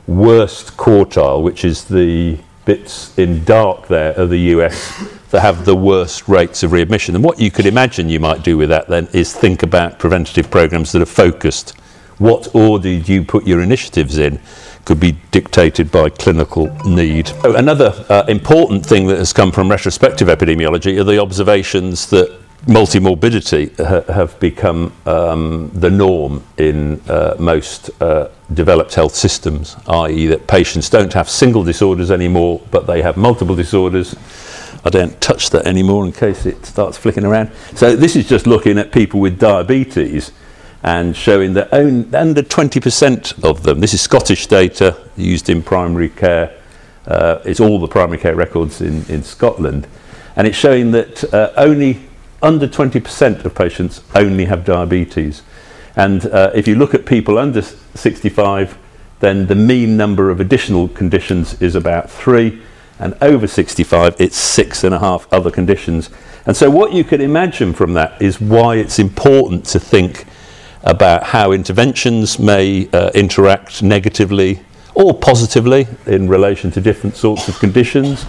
worst 0.08 0.77
quartile, 0.77 1.41
which 1.41 1.63
is 1.63 1.86
the 1.86 2.38
bits 2.65 3.17
in 3.17 3.43
dark 3.46 3.88
there 3.88 4.13
of 4.13 4.29
the 4.29 4.39
US 4.53 5.03
that 5.31 5.41
have 5.41 5.65
the 5.65 5.75
worst 5.75 6.27
rates 6.27 6.63
of 6.63 6.72
readmission. 6.72 7.15
And 7.15 7.24
what 7.24 7.39
you 7.39 7.51
could 7.51 7.65
imagine 7.65 8.10
you 8.10 8.19
might 8.19 8.43
do 8.43 8.58
with 8.58 8.69
that 8.69 8.88
then 8.88 9.08
is 9.13 9.34
think 9.34 9.63
about 9.63 10.00
preventative 10.00 10.51
programs 10.51 10.91
that 10.91 11.01
are 11.01 11.08
focused. 11.08 11.72
What 12.17 12.53
order 12.53 12.89
you 12.89 13.24
put 13.24 13.48
your 13.48 13.62
initiatives 13.62 14.17
in 14.17 14.39
could 14.86 15.00
be 15.00 15.17
dictated 15.31 15.91
by 15.91 16.10
clinical 16.10 16.67
need. 16.84 17.27
So 17.27 17.55
another 17.55 17.93
uh, 18.10 18.25
important 18.27 18.86
thing 18.86 19.08
that 19.08 19.17
has 19.17 19.34
come 19.34 19.51
from 19.51 19.69
retrospective 19.69 20.27
epidemiology 20.27 21.00
are 21.00 21.03
the 21.03 21.22
observations 21.22 22.10
that 22.10 22.39
multimorbidity 22.65 23.77
ha- 23.77 24.13
have 24.13 24.39
become 24.39 24.93
um, 25.05 25.71
the 25.73 25.89
norm 25.89 26.43
in 26.57 27.01
uh, 27.09 27.35
most 27.39 27.89
uh, 28.01 28.29
developed 28.53 28.93
health 28.95 29.15
systems, 29.15 29.75
i.e., 29.87 30.27
that 30.27 30.47
patients 30.47 30.89
don't 30.89 31.13
have 31.13 31.29
single 31.29 31.63
disorders 31.63 32.11
anymore, 32.11 32.61
but 32.71 32.87
they 32.87 33.01
have 33.01 33.17
multiple 33.17 33.55
disorders 33.55 34.15
I 34.83 34.89
don't 34.89 35.19
touch 35.19 35.49
that 35.49 35.67
anymore 35.67 36.05
in 36.05 36.11
case 36.11 36.45
it 36.45 36.65
starts 36.65 36.97
flicking 36.97 37.25
around. 37.25 37.51
So 37.75 37.95
this 37.95 38.15
is 38.15 38.27
just 38.27 38.47
looking 38.47 38.77
at 38.77 38.91
people 38.91 39.19
with 39.19 39.37
diabetes 39.39 40.31
and 40.83 41.15
showing 41.15 41.53
that 41.53 41.73
only, 41.73 42.15
under 42.15 42.41
20% 42.41 43.43
of 43.43 43.63
them, 43.63 43.81
this 43.81 43.93
is 43.93 44.01
Scottish 44.01 44.47
data 44.47 44.97
used 45.17 45.49
in 45.49 45.61
primary 45.61 46.09
care, 46.09 46.57
uh, 47.07 47.39
it's 47.43 47.59
all 47.59 47.79
the 47.79 47.87
primary 47.87 48.17
care 48.17 48.35
records 48.35 48.79
in, 48.79 49.03
in 49.09 49.21
Scotland, 49.23 49.87
and 50.37 50.47
it's 50.47 50.57
showing 50.57 50.91
that 50.91 51.33
uh, 51.33 51.51
only 51.57 52.08
under 52.41 52.67
20% 52.67 53.46
of 53.46 53.55
patients 53.55 54.01
only 54.15 54.46
have 54.46 54.65
diabetes. 54.65 55.41
And 55.96 56.25
uh, 56.27 56.51
if 56.53 56.67
you 56.67 56.75
look 56.75 56.93
at 56.93 57.05
people 57.05 57.38
under 57.38 57.62
65, 57.62 58.77
then 59.19 59.48
the 59.48 59.55
mean 59.55 59.98
number 59.98 60.29
of 60.29 60.39
additional 60.39 60.88
conditions 60.88 61.62
is 61.62 61.75
about 61.75 62.10
three 62.10 62.62
and 63.00 63.15
over 63.22 63.48
65, 63.48 64.15
it's 64.19 64.38
six 64.38 64.84
and 64.84 64.93
a 64.93 65.00
half 65.00 65.25
other 65.31 65.50
conditions. 65.50 66.10
And 66.46 66.55
so, 66.55 66.69
what 66.69 66.91
you 66.91 67.05
can 67.05 67.22
imagine 67.22 67.74
from 67.74 67.93
that 67.93 68.22
is 68.22 68.41
why 68.41 68.75
it's 68.75 69.00
important 69.00 69.65
to 69.67 69.79
think 69.79 70.25
about 70.84 71.24
how 71.24 71.53
interventions 71.53 72.39
may 72.39 72.89
uh, 72.91 73.12
interact 73.15 73.81
negatively 73.81 74.62
or 74.96 75.13
positively 75.13 75.88
in 76.08 76.27
relation 76.27 76.72
to 76.72 76.81
different 76.81 77.15
sorts 77.15 77.48
of 77.48 77.58
conditions. 77.60 78.25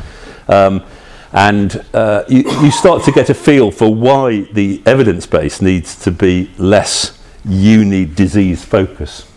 Um, 0.49 0.85
and 1.33 1.85
uh, 1.95 2.25
you, 2.29 2.39
you, 2.61 2.71
start 2.71 3.05
to 3.05 3.13
get 3.13 3.31
a 3.31 3.35
feel 3.35 3.71
for 3.71 3.95
why 3.95 4.41
the 4.53 4.83
evidence 4.85 5.27
base 5.27 5.63
needs 5.63 5.95
to 6.03 6.11
be 6.11 6.51
less 6.59 7.23
uni 7.45 8.05
disease 8.05 8.65
focus. 8.65 9.31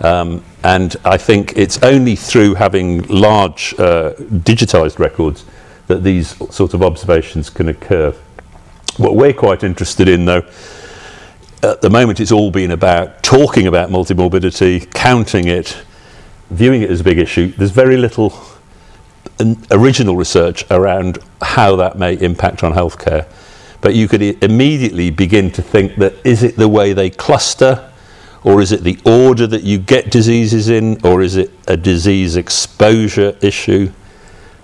Um, 0.00 0.44
and 0.62 0.96
I 1.04 1.16
think 1.16 1.56
it's 1.56 1.82
only 1.82 2.14
through 2.14 2.54
having 2.54 3.02
large 3.08 3.74
uh, 3.78 4.14
digitized 4.14 4.98
records 4.98 5.44
that 5.88 6.02
these 6.02 6.36
sort 6.54 6.72
of 6.72 6.82
observations 6.82 7.50
can 7.50 7.68
occur. 7.68 8.12
What 8.96 9.16
we're 9.16 9.32
quite 9.32 9.64
interested 9.64 10.08
in, 10.08 10.24
though, 10.24 10.46
at 11.62 11.80
the 11.80 11.90
moment 11.90 12.20
it's 12.20 12.32
all 12.32 12.50
been 12.50 12.70
about 12.70 13.22
talking 13.22 13.66
about 13.66 13.90
multimorbidity, 13.90 14.92
counting 14.92 15.48
it, 15.48 15.76
viewing 16.50 16.82
it 16.82 16.90
as 16.90 17.00
a 17.00 17.04
big 17.04 17.18
issue. 17.18 17.48
There's 17.52 17.70
very 17.72 17.96
little 17.96 18.30
original 19.70 20.16
research 20.16 20.64
around 20.70 21.18
how 21.40 21.76
that 21.76 21.98
may 21.98 22.14
impact 22.14 22.62
on 22.62 22.72
healthcare. 22.72 23.26
But 23.80 23.94
you 23.94 24.08
could 24.08 24.22
immediately 24.42 25.10
begin 25.10 25.50
to 25.52 25.62
think 25.62 25.96
that 25.96 26.14
is 26.24 26.42
it 26.42 26.56
the 26.56 26.68
way 26.68 26.92
they 26.92 27.10
cluster? 27.10 27.90
Or 28.42 28.60
is 28.60 28.72
it 28.72 28.82
the 28.82 28.98
order 29.04 29.46
that 29.46 29.62
you 29.62 29.78
get 29.78 30.10
diseases 30.10 30.68
in? 30.68 31.04
Or 31.04 31.22
is 31.22 31.36
it 31.36 31.50
a 31.68 31.76
disease 31.76 32.36
exposure 32.36 33.36
issue? 33.40 33.90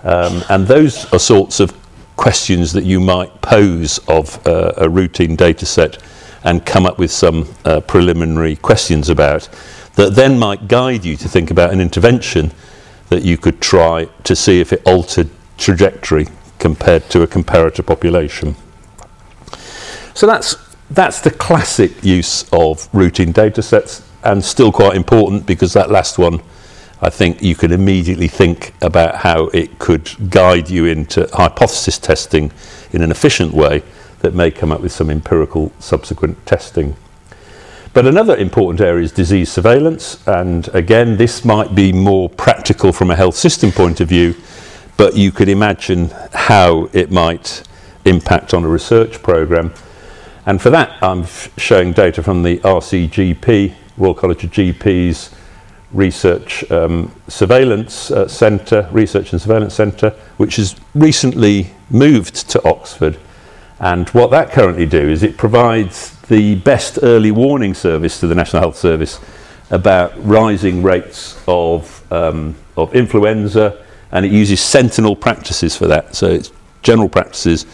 Um, 0.03 0.43
and 0.49 0.67
those 0.67 1.11
are 1.13 1.19
sorts 1.19 1.59
of 1.59 1.75
questions 2.15 2.73
that 2.73 2.83
you 2.83 2.99
might 2.99 3.41
pose 3.41 3.99
of 4.07 4.45
uh, 4.47 4.73
a 4.77 4.89
routine 4.89 5.35
data 5.35 5.65
set 5.65 5.97
and 6.43 6.65
come 6.65 6.85
up 6.85 6.97
with 6.97 7.11
some 7.11 7.47
uh, 7.65 7.79
preliminary 7.81 8.55
questions 8.55 9.09
about 9.09 9.49
that 9.95 10.15
then 10.15 10.39
might 10.39 10.67
guide 10.67 11.05
you 11.05 11.15
to 11.17 11.27
think 11.27 11.51
about 11.51 11.71
an 11.71 11.81
intervention 11.81 12.51
that 13.11 13.23
you 13.23 13.37
could 13.37 13.59
try 13.59 14.05
to 14.23 14.35
see 14.35 14.61
if 14.61 14.71
it 14.71 14.81
altered 14.85 15.29
trajectory 15.57 16.27
compared 16.59 17.09
to 17.09 17.21
a 17.21 17.27
comparator 17.27 17.85
population. 17.85 18.55
So 20.13 20.25
that's 20.25 20.55
that's 20.89 21.19
the 21.19 21.31
classic 21.31 22.03
use 22.03 22.45
of 22.53 22.87
routine 22.93 23.33
data 23.33 23.61
sets 23.61 24.01
and 24.23 24.43
still 24.43 24.71
quite 24.71 24.95
important 24.95 25.45
because 25.45 25.73
that 25.73 25.91
last 25.91 26.17
one 26.17 26.41
I 27.01 27.09
think 27.09 27.41
you 27.41 27.53
can 27.53 27.73
immediately 27.73 28.29
think 28.29 28.73
about 28.81 29.15
how 29.15 29.47
it 29.47 29.77
could 29.77 30.29
guide 30.29 30.69
you 30.69 30.85
into 30.85 31.27
hypothesis 31.33 31.97
testing 31.97 32.51
in 32.93 33.01
an 33.01 33.11
efficient 33.11 33.53
way 33.53 33.83
that 34.19 34.33
may 34.33 34.51
come 34.51 34.71
up 34.71 34.79
with 34.79 34.93
some 34.93 35.09
empirical 35.09 35.73
subsequent 35.79 36.45
testing. 36.45 36.95
But 37.93 38.07
another 38.07 38.37
important 38.37 38.79
area 38.79 39.03
is 39.03 39.11
disease 39.11 39.51
surveillance, 39.51 40.25
and 40.25 40.69
again, 40.69 41.17
this 41.17 41.43
might 41.43 41.75
be 41.75 41.91
more 41.91 42.29
practical 42.29 42.93
from 42.93 43.11
a 43.11 43.17
health 43.17 43.35
system 43.35 43.69
point 43.69 43.99
of 43.99 44.07
view, 44.07 44.33
but 44.95 45.17
you 45.17 45.33
could 45.33 45.49
imagine 45.49 46.09
how 46.31 46.89
it 46.93 47.11
might 47.11 47.63
impact 48.05 48.53
on 48.53 48.63
a 48.63 48.69
research 48.69 49.21
program. 49.21 49.73
And 50.45 50.61
for 50.61 50.69
that, 50.69 51.03
I'm 51.03 51.25
showing 51.57 51.91
data 51.91 52.23
from 52.23 52.43
the 52.43 52.59
RCGP, 52.59 53.73
Royal 53.97 54.13
College 54.13 54.45
of 54.45 54.51
GPs 54.51 55.33
Research 55.91 56.71
um, 56.71 57.13
Surveillance 57.27 58.09
uh, 58.09 58.25
Centre, 58.25 58.87
Research 58.93 59.33
and 59.33 59.41
Surveillance 59.41 59.73
Centre, 59.73 60.11
which 60.37 60.55
has 60.55 60.77
recently 60.95 61.71
moved 61.89 62.49
to 62.51 62.65
Oxford. 62.65 63.17
And 63.81 64.07
what 64.09 64.31
that 64.31 64.51
currently 64.51 64.85
do 64.85 65.09
is 65.09 65.23
it 65.23 65.35
provides 65.35 66.15
the 66.31 66.55
best 66.55 66.97
early 67.03 67.29
warning 67.29 67.73
service 67.73 68.21
to 68.21 68.25
the 68.25 68.33
National 68.33 68.61
Health 68.61 68.77
Service 68.77 69.19
about 69.69 70.13
rising 70.25 70.81
rates 70.81 71.37
of, 71.45 72.09
um, 72.09 72.55
of 72.77 72.95
influenza, 72.95 73.85
and 74.13 74.25
it 74.25 74.31
uses 74.31 74.61
sentinel 74.61 75.13
practices 75.13 75.75
for 75.75 75.87
that. 75.87 76.15
So 76.15 76.27
it's 76.29 76.53
general 76.83 77.09
practices 77.09 77.65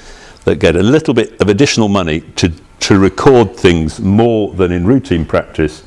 that 0.46 0.56
get 0.56 0.76
a 0.76 0.82
little 0.82 1.14
bit 1.14 1.40
of 1.40 1.50
additional 1.50 1.88
money 1.88 2.22
to, 2.38 2.52
to 2.80 2.98
record 2.98 3.56
things 3.56 4.00
more 4.00 4.52
than 4.56 4.72
in 4.72 4.88
routine 4.88 5.24
practice 5.24 5.84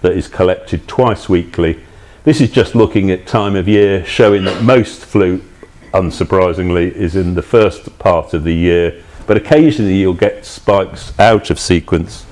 that 0.00 0.12
is 0.12 0.26
collected 0.26 0.88
twice 0.88 1.28
weekly. 1.28 1.78
This 2.24 2.40
is 2.40 2.50
just 2.50 2.74
looking 2.74 3.10
at 3.10 3.26
time 3.26 3.54
of 3.54 3.68
year, 3.68 4.02
showing 4.06 4.44
that 4.44 4.62
most 4.62 5.04
flu, 5.04 5.42
unsurprisingly, 5.92 6.90
is 6.90 7.16
in 7.16 7.34
the 7.34 7.42
first 7.42 7.98
part 7.98 8.32
of 8.32 8.44
the 8.44 8.54
year, 8.54 9.02
but 9.26 9.36
occasionally 9.36 9.96
you'll 9.96 10.14
get 10.14 10.44
spikes 10.44 11.18
out 11.18 11.50
of 11.50 11.58
sequence. 11.58 12.26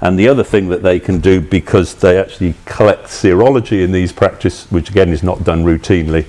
And 0.00 0.18
the 0.18 0.28
other 0.28 0.42
thing 0.42 0.68
that 0.68 0.82
they 0.82 0.98
can 0.98 1.20
do, 1.20 1.40
because 1.40 1.94
they 1.94 2.18
actually 2.18 2.54
collect 2.64 3.04
serology 3.04 3.84
in 3.84 3.92
these 3.92 4.12
practice, 4.12 4.70
which 4.70 4.90
again 4.90 5.10
is 5.10 5.22
not 5.22 5.44
done 5.44 5.64
routinely, 5.64 6.26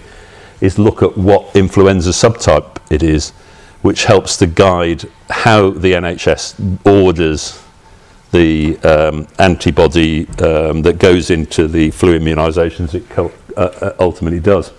is 0.61 0.77
look 0.77 1.01
at 1.01 1.17
what 1.17 1.55
influenza 1.55 2.11
subtype 2.11 2.77
it 2.91 3.01
is, 3.01 3.31
which 3.81 4.05
helps 4.05 4.37
to 4.37 4.47
guide 4.47 5.03
how 5.29 5.71
the 5.71 5.93
NHS 5.93 6.85
orders 6.85 7.63
the 8.31 8.77
um, 8.79 9.27
antibody 9.37 10.27
um, 10.39 10.81
that 10.81 10.97
goes 10.97 11.29
into 11.29 11.67
the 11.67 11.91
flu 11.91 12.19
immunisations 12.19 12.95
it 12.95 13.17
uh, 13.17 13.61
uh, 13.61 13.95
ultimately 13.99 14.39
does. 14.39 14.71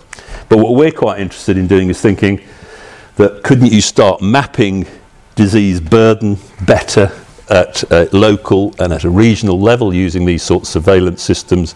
But 0.49 0.59
what 0.59 0.75
we're 0.75 0.91
quite 0.91 1.21
interested 1.21 1.57
in 1.57 1.69
doing 1.69 1.89
is 1.89 2.01
thinking 2.01 2.43
that 3.17 3.45
couldn't 3.45 3.73
you 3.73 3.81
start 3.81 4.21
mapping 4.21 4.87
disease 5.35 5.81
burden 5.81 6.39
better 6.67 7.11
at 7.51 7.85
local 8.13 8.75
and 8.79 8.93
at 8.93 9.05
a 9.05 9.11
regional 9.11 9.61
level 9.61 9.93
using 9.93 10.25
these 10.25 10.43
sorts 10.43 10.75
of 10.75 10.83
surveillance 10.83 11.23
systems 11.23 11.75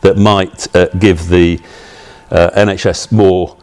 that 0.00 0.16
might 0.16 0.74
uh, 0.76 0.86
give 0.98 1.28
the 1.28 1.60
uh, 2.30 2.50
NHS 2.50 3.10
more 3.10 3.56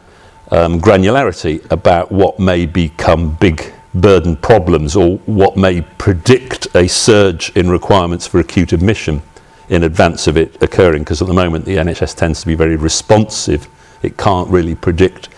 um, 0.50 0.80
granularity 0.80 1.68
about 1.70 2.12
what 2.12 2.38
may 2.38 2.66
become 2.66 3.34
big 3.36 3.72
burden 3.94 4.36
problems 4.36 4.94
or 4.94 5.16
what 5.26 5.56
may 5.56 5.80
predict 5.80 6.68
a 6.74 6.86
surge 6.86 7.50
in 7.56 7.70
requirements 7.70 8.26
for 8.26 8.38
acute 8.38 8.72
admission 8.72 9.22
in 9.68 9.84
advance 9.84 10.26
of 10.26 10.36
it 10.36 10.62
occurring. 10.62 11.02
Because 11.02 11.22
at 11.22 11.28
the 11.28 11.34
moment 11.34 11.64
the 11.64 11.76
NHS 11.76 12.14
tends 12.14 12.40
to 12.42 12.46
be 12.46 12.54
very 12.54 12.76
responsive. 12.76 13.68
It 14.02 14.16
can't 14.16 14.48
really 14.50 14.74
predict 14.74 15.28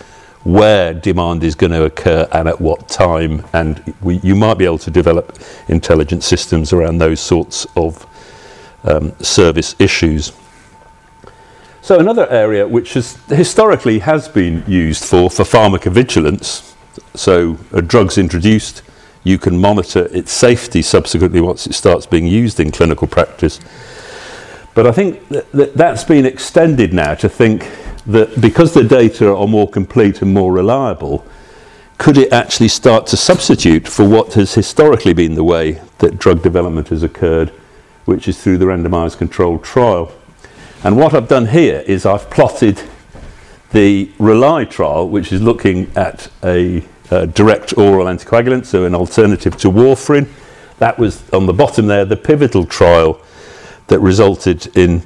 where 0.43 0.93
demand 0.93 1.43
is 1.43 1.55
going 1.55 1.71
to 1.71 1.83
occur 1.83 2.27
and 2.31 2.47
at 2.47 2.59
what 2.61 2.87
time. 2.87 3.45
And 3.53 3.93
we, 4.01 4.17
you 4.17 4.35
might 4.35 4.57
be 4.57 4.65
able 4.65 4.77
to 4.79 4.91
develop 4.91 5.37
intelligent 5.67 6.23
systems 6.23 6.71
around 6.71 6.97
those 6.97 7.19
sorts 7.19 7.67
of 7.75 8.05
um, 8.83 9.13
service 9.19 9.75
issues. 9.79 10.31
So 11.81 11.99
another 11.99 12.29
area 12.29 12.67
which 12.67 12.93
has 12.93 13.15
historically 13.27 13.99
has 13.99 14.27
been 14.29 14.63
used 14.67 15.03
for, 15.03 15.29
for 15.29 15.43
pharmacovigilance, 15.43 16.75
so 17.15 17.57
a 17.73 17.81
drug's 17.81 18.17
introduced, 18.17 18.81
you 19.23 19.37
can 19.37 19.57
monitor 19.57 20.07
its 20.11 20.31
safety 20.31 20.81
subsequently 20.81 21.41
once 21.41 21.67
it 21.67 21.73
starts 21.73 22.05
being 22.05 22.27
used 22.27 22.59
in 22.59 22.71
clinical 22.71 23.07
practice. 23.07 23.59
But 24.75 24.87
I 24.87 24.91
think 24.91 25.27
that, 25.29 25.51
that 25.51 25.73
that's 25.75 26.03
been 26.03 26.25
extended 26.25 26.93
now 26.93 27.15
to 27.15 27.27
think 27.27 27.69
that 28.09 28.41
because 28.41 28.73
the 28.73 28.83
data 28.83 29.33
are 29.33 29.47
more 29.47 29.69
complete 29.69 30.21
and 30.21 30.33
more 30.33 30.51
reliable, 30.51 31.25
could 31.99 32.17
it 32.17 32.33
actually 32.33 32.67
start 32.67 33.05
to 33.07 33.17
substitute 33.17 33.87
for 33.87 34.07
what 34.07 34.33
has 34.33 34.55
historically 34.55 35.13
been 35.13 35.35
the 35.35 35.43
way 35.43 35.79
that 35.99 36.17
drug 36.17 36.41
development 36.41 36.87
has 36.87 37.03
occurred, 37.03 37.49
which 38.05 38.27
is 38.27 38.41
through 38.41 38.57
the 38.57 38.65
randomized 38.65 39.17
controlled 39.17 39.63
trial? 39.63 40.11
And 40.83 40.97
what 40.97 41.13
I've 41.13 41.27
done 41.27 41.47
here 41.47 41.83
is 41.85 42.05
I've 42.05 42.29
plotted 42.31 42.81
the 43.73 44.09
RELY 44.17 44.65
trial, 44.65 45.07
which 45.07 45.31
is 45.31 45.41
looking 45.41 45.91
at 45.95 46.31
a 46.43 46.83
uh, 47.11 47.25
direct 47.27 47.77
oral 47.77 48.07
anticoagulant, 48.07 48.65
so 48.65 48.85
an 48.85 48.95
alternative 48.95 49.55
to 49.57 49.69
warfarin. 49.69 50.27
That 50.79 50.97
was 50.97 51.29
on 51.31 51.45
the 51.45 51.53
bottom 51.53 51.85
there, 51.85 52.05
the 52.05 52.17
pivotal 52.17 52.65
trial 52.65 53.21
that 53.87 53.99
resulted 53.99 54.75
in 54.75 55.01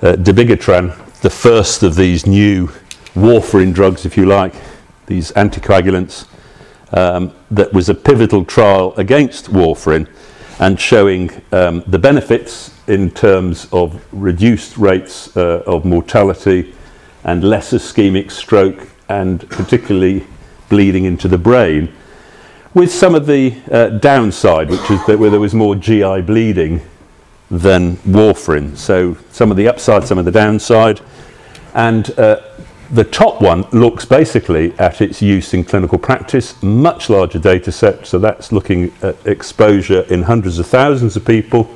uh, 0.00 0.14
dabigatran 0.14 0.98
the 1.22 1.30
first 1.30 1.84
of 1.84 1.94
these 1.94 2.26
new 2.26 2.66
warfarin 3.14 3.72
drugs, 3.72 4.04
if 4.04 4.16
you 4.16 4.26
like, 4.26 4.54
these 5.06 5.30
anticoagulants, 5.32 6.26
um, 6.92 7.32
that 7.48 7.72
was 7.72 7.88
a 7.88 7.94
pivotal 7.94 8.44
trial 8.44 8.92
against 8.96 9.46
warfarin 9.46 10.08
and 10.58 10.78
showing 10.80 11.30
um, 11.52 11.84
the 11.86 11.98
benefits 11.98 12.76
in 12.88 13.08
terms 13.10 13.68
of 13.72 14.04
reduced 14.12 14.76
rates 14.76 15.34
uh, 15.36 15.62
of 15.64 15.84
mortality 15.84 16.74
and 17.22 17.44
less 17.44 17.72
ischemic 17.72 18.30
stroke 18.32 18.88
and 19.08 19.48
particularly 19.48 20.26
bleeding 20.68 21.04
into 21.04 21.28
the 21.28 21.38
brain 21.38 21.94
with 22.74 22.90
some 22.90 23.14
of 23.14 23.26
the 23.26 23.54
uh, 23.70 23.90
downside, 23.90 24.68
which 24.68 24.90
is 24.90 25.04
that 25.06 25.18
where 25.18 25.30
there 25.30 25.38
was 25.38 25.54
more 25.54 25.76
GI 25.76 26.22
bleeding 26.22 26.80
than 27.52 27.96
warfarin. 27.98 28.74
So 28.78 29.14
some 29.30 29.50
of 29.50 29.58
the 29.58 29.68
upside, 29.68 30.04
some 30.04 30.16
of 30.16 30.24
the 30.24 30.30
downside. 30.30 31.02
And 31.74 32.18
uh, 32.18 32.40
the 32.90 33.04
top 33.04 33.42
one 33.42 33.62
looks 33.72 34.06
basically 34.06 34.72
at 34.78 35.02
its 35.02 35.20
use 35.20 35.52
in 35.52 35.62
clinical 35.62 35.98
practice, 35.98 36.60
much 36.62 37.10
larger 37.10 37.38
data 37.38 37.70
set. 37.70 38.06
So 38.06 38.18
that's 38.18 38.52
looking 38.52 38.90
at 39.02 39.26
exposure 39.26 40.00
in 40.08 40.22
hundreds 40.22 40.58
of 40.58 40.66
thousands 40.66 41.14
of 41.14 41.26
people. 41.26 41.68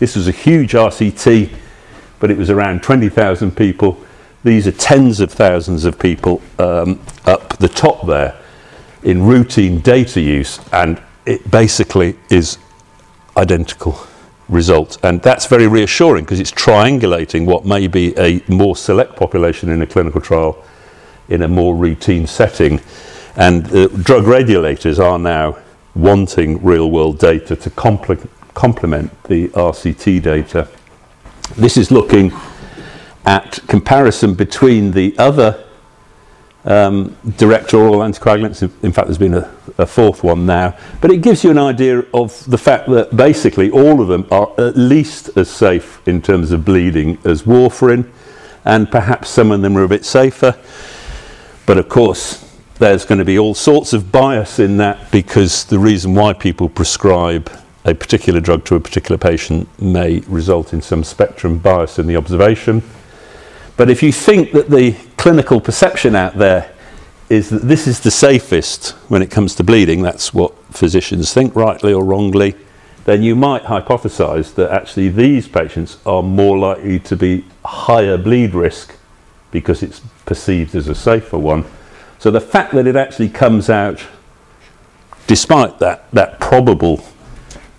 This 0.00 0.16
was 0.16 0.26
a 0.26 0.32
huge 0.32 0.72
RCT, 0.72 1.54
but 2.18 2.32
it 2.32 2.36
was 2.36 2.50
around 2.50 2.82
20,000 2.82 3.56
people. 3.56 3.96
These 4.42 4.66
are 4.66 4.72
tens 4.72 5.20
of 5.20 5.30
thousands 5.30 5.84
of 5.84 6.00
people 6.00 6.42
um, 6.58 7.00
up 7.26 7.56
the 7.58 7.68
top 7.68 8.08
there 8.08 8.36
in 9.04 9.22
routine 9.22 9.78
data 9.78 10.20
use, 10.20 10.58
and 10.72 11.00
it 11.26 11.48
basically 11.48 12.16
is 12.28 12.58
identical 13.36 13.96
result. 14.48 14.98
And 15.02 15.22
that's 15.22 15.46
very 15.46 15.66
reassuring 15.66 16.24
because 16.24 16.40
it's 16.40 16.52
triangulating 16.52 17.46
what 17.46 17.64
may 17.64 17.86
be 17.86 18.16
a 18.18 18.42
more 18.48 18.76
select 18.76 19.16
population 19.16 19.70
in 19.70 19.82
a 19.82 19.86
clinical 19.86 20.20
trial 20.20 20.62
in 21.28 21.42
a 21.42 21.48
more 21.48 21.74
routine 21.74 22.26
setting. 22.26 22.80
And 23.36 23.66
uh, 23.74 23.88
drug 23.88 24.26
regulators 24.26 24.98
are 24.98 25.18
now 25.18 25.58
wanting 25.94 26.62
real 26.62 26.90
world 26.90 27.18
data 27.18 27.56
to 27.56 27.70
compl- 27.70 28.28
complement 28.54 29.22
the 29.24 29.48
RCT 29.48 30.22
data. 30.22 30.68
This 31.56 31.76
is 31.76 31.90
looking 31.90 32.32
at 33.24 33.60
comparison 33.68 34.34
between 34.34 34.92
the 34.92 35.14
other 35.18 35.64
um, 36.64 37.16
direct 37.36 37.74
oral 37.74 38.00
anticoagulants. 38.00 38.62
In 38.82 38.92
fact, 38.92 39.08
there's 39.08 39.18
been 39.18 39.34
a, 39.34 39.52
a, 39.78 39.86
fourth 39.86 40.22
one 40.22 40.46
now. 40.46 40.76
But 41.00 41.10
it 41.10 41.18
gives 41.18 41.42
you 41.42 41.50
an 41.50 41.58
idea 41.58 42.04
of 42.14 42.44
the 42.48 42.58
fact 42.58 42.88
that 42.90 43.16
basically 43.16 43.70
all 43.70 44.00
of 44.00 44.08
them 44.08 44.26
are 44.30 44.52
at 44.58 44.76
least 44.76 45.30
as 45.36 45.50
safe 45.50 46.06
in 46.06 46.22
terms 46.22 46.52
of 46.52 46.64
bleeding 46.64 47.18
as 47.24 47.42
warfarin, 47.42 48.08
and 48.64 48.90
perhaps 48.90 49.28
some 49.28 49.50
of 49.50 49.62
them 49.62 49.76
are 49.76 49.82
a 49.82 49.88
bit 49.88 50.04
safer. 50.04 50.56
But 51.66 51.78
of 51.78 51.88
course, 51.88 52.48
there's 52.78 53.04
going 53.04 53.18
to 53.18 53.24
be 53.24 53.38
all 53.38 53.54
sorts 53.54 53.92
of 53.92 54.12
bias 54.12 54.58
in 54.58 54.76
that 54.76 55.10
because 55.10 55.64
the 55.64 55.78
reason 55.78 56.14
why 56.14 56.32
people 56.32 56.68
prescribe 56.68 57.50
a 57.84 57.94
particular 57.94 58.40
drug 58.40 58.64
to 58.66 58.76
a 58.76 58.80
particular 58.80 59.18
patient 59.18 59.68
may 59.80 60.20
result 60.20 60.72
in 60.72 60.80
some 60.80 61.02
spectrum 61.02 61.58
bias 61.58 61.98
in 61.98 62.06
the 62.06 62.16
observation. 62.16 62.82
But 63.82 63.90
if 63.90 64.00
you 64.00 64.12
think 64.12 64.52
that 64.52 64.70
the 64.70 64.92
clinical 65.16 65.60
perception 65.60 66.14
out 66.14 66.38
there 66.38 66.72
is 67.28 67.50
that 67.50 67.62
this 67.62 67.88
is 67.88 67.98
the 67.98 68.12
safest 68.12 68.90
when 69.08 69.22
it 69.22 69.28
comes 69.28 69.56
to 69.56 69.64
bleeding, 69.64 70.02
that's 70.02 70.32
what 70.32 70.56
physicians 70.72 71.34
think, 71.34 71.56
rightly 71.56 71.92
or 71.92 72.04
wrongly, 72.04 72.54
then 73.06 73.24
you 73.24 73.34
might 73.34 73.64
hypothesize 73.64 74.54
that 74.54 74.70
actually 74.70 75.08
these 75.08 75.48
patients 75.48 75.98
are 76.06 76.22
more 76.22 76.56
likely 76.56 77.00
to 77.00 77.16
be 77.16 77.44
higher 77.64 78.16
bleed 78.16 78.54
risk 78.54 78.94
because 79.50 79.82
it's 79.82 80.00
perceived 80.26 80.76
as 80.76 80.86
a 80.86 80.94
safer 80.94 81.36
one. 81.36 81.64
So 82.20 82.30
the 82.30 82.40
fact 82.40 82.74
that 82.74 82.86
it 82.86 82.94
actually 82.94 83.30
comes 83.30 83.68
out, 83.68 84.00
despite 85.26 85.80
that, 85.80 86.08
that 86.12 86.38
probable 86.38 87.02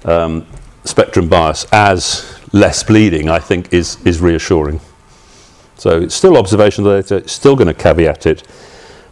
um, 0.04 0.46
spectrum 0.84 1.30
bias, 1.30 1.66
as 1.72 2.38
less 2.52 2.84
bleeding, 2.84 3.30
I 3.30 3.40
think 3.40 3.74
is, 3.74 4.06
is 4.06 4.20
reassuring. 4.20 4.82
So 5.76 6.02
it's 6.02 6.16
still 6.16 6.38
observational 6.38 7.02
data, 7.02 7.18
it's 7.18 7.34
still 7.34 7.56
going 7.56 7.68
to 7.68 7.74
caveat 7.74 8.26
it, 8.26 8.44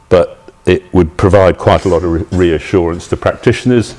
but 0.09 0.37
it 0.65 0.93
would 0.93 1.17
provide 1.17 1.57
quite 1.57 1.85
a 1.85 1.89
lot 1.89 2.03
of 2.03 2.31
re- 2.31 2.49
reassurance 2.49 3.07
to 3.09 3.17
practitioners. 3.17 3.95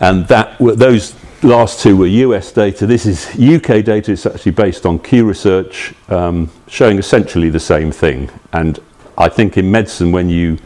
And 0.00 0.26
that 0.28 0.58
those 0.58 1.14
last 1.42 1.80
two 1.80 1.96
were 1.96 2.06
US 2.06 2.52
data. 2.52 2.86
This 2.86 3.06
is 3.06 3.26
UK 3.34 3.84
data. 3.84 4.12
It's 4.12 4.26
actually 4.26 4.52
based 4.52 4.86
on 4.86 4.98
Q 4.98 5.24
research, 5.26 5.94
um, 6.08 6.50
showing 6.68 6.98
essentially 6.98 7.50
the 7.50 7.60
same 7.60 7.90
thing. 7.90 8.30
And 8.52 8.78
I 9.16 9.28
think 9.28 9.56
in 9.56 9.70
medicine, 9.70 10.12
when 10.12 10.28
you 10.28 10.58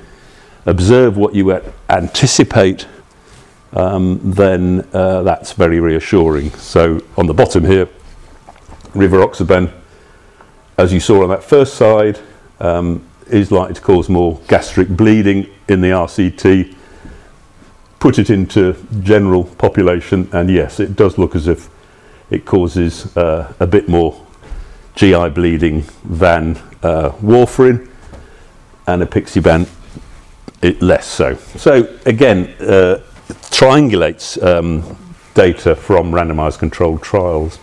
observe 0.66 1.16
what 1.16 1.34
you 1.34 1.52
anticipate, 1.88 2.86
um, 3.72 4.20
then 4.22 4.86
uh, 4.92 5.22
that's 5.22 5.52
very 5.52 5.80
reassuring. 5.80 6.50
So 6.52 7.02
on 7.16 7.26
the 7.26 7.34
bottom 7.34 7.64
here, 7.64 7.88
rivaroxaban 8.92 9.72
as 10.78 10.92
you 10.92 11.00
saw 11.00 11.22
on 11.22 11.28
that 11.30 11.42
first 11.42 11.74
slide, 11.74 12.18
um, 12.60 13.02
is 13.28 13.50
likely 13.50 13.74
to 13.74 13.80
cause 13.80 14.08
more 14.08 14.40
gastric 14.48 14.88
bleeding 14.88 15.48
in 15.68 15.80
the 15.80 15.88
RCT. 15.88 16.74
Put 17.98 18.18
it 18.18 18.30
into 18.30 18.76
general 19.00 19.44
population, 19.44 20.28
and 20.32 20.50
yes, 20.50 20.78
it 20.78 20.94
does 20.94 21.18
look 21.18 21.34
as 21.34 21.48
if 21.48 21.68
it 22.30 22.44
causes 22.44 23.16
uh, 23.16 23.52
a 23.58 23.66
bit 23.66 23.88
more 23.88 24.24
GI 24.94 25.30
bleeding 25.30 25.84
than 26.04 26.56
uh, 26.82 27.10
warfarin, 27.22 27.88
and 28.86 29.02
apixaban 29.02 29.68
it 30.62 30.80
less 30.82 31.06
so. 31.06 31.34
So 31.56 31.98
again, 32.04 32.54
uh, 32.60 33.00
triangulates 33.50 34.42
um, 34.42 34.96
data 35.34 35.74
from 35.74 36.12
randomized 36.12 36.58
controlled 36.58 37.02
trials. 37.02 37.58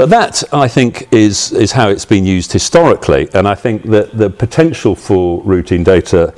But 0.00 0.08
that, 0.08 0.42
I 0.50 0.66
think, 0.66 1.12
is, 1.12 1.52
is 1.52 1.72
how 1.72 1.90
it's 1.90 2.06
been 2.06 2.24
used 2.24 2.54
historically. 2.54 3.28
And 3.34 3.46
I 3.46 3.54
think 3.54 3.82
that 3.90 4.16
the 4.16 4.30
potential 4.30 4.94
for 4.94 5.42
routine 5.42 5.84
data 5.84 6.32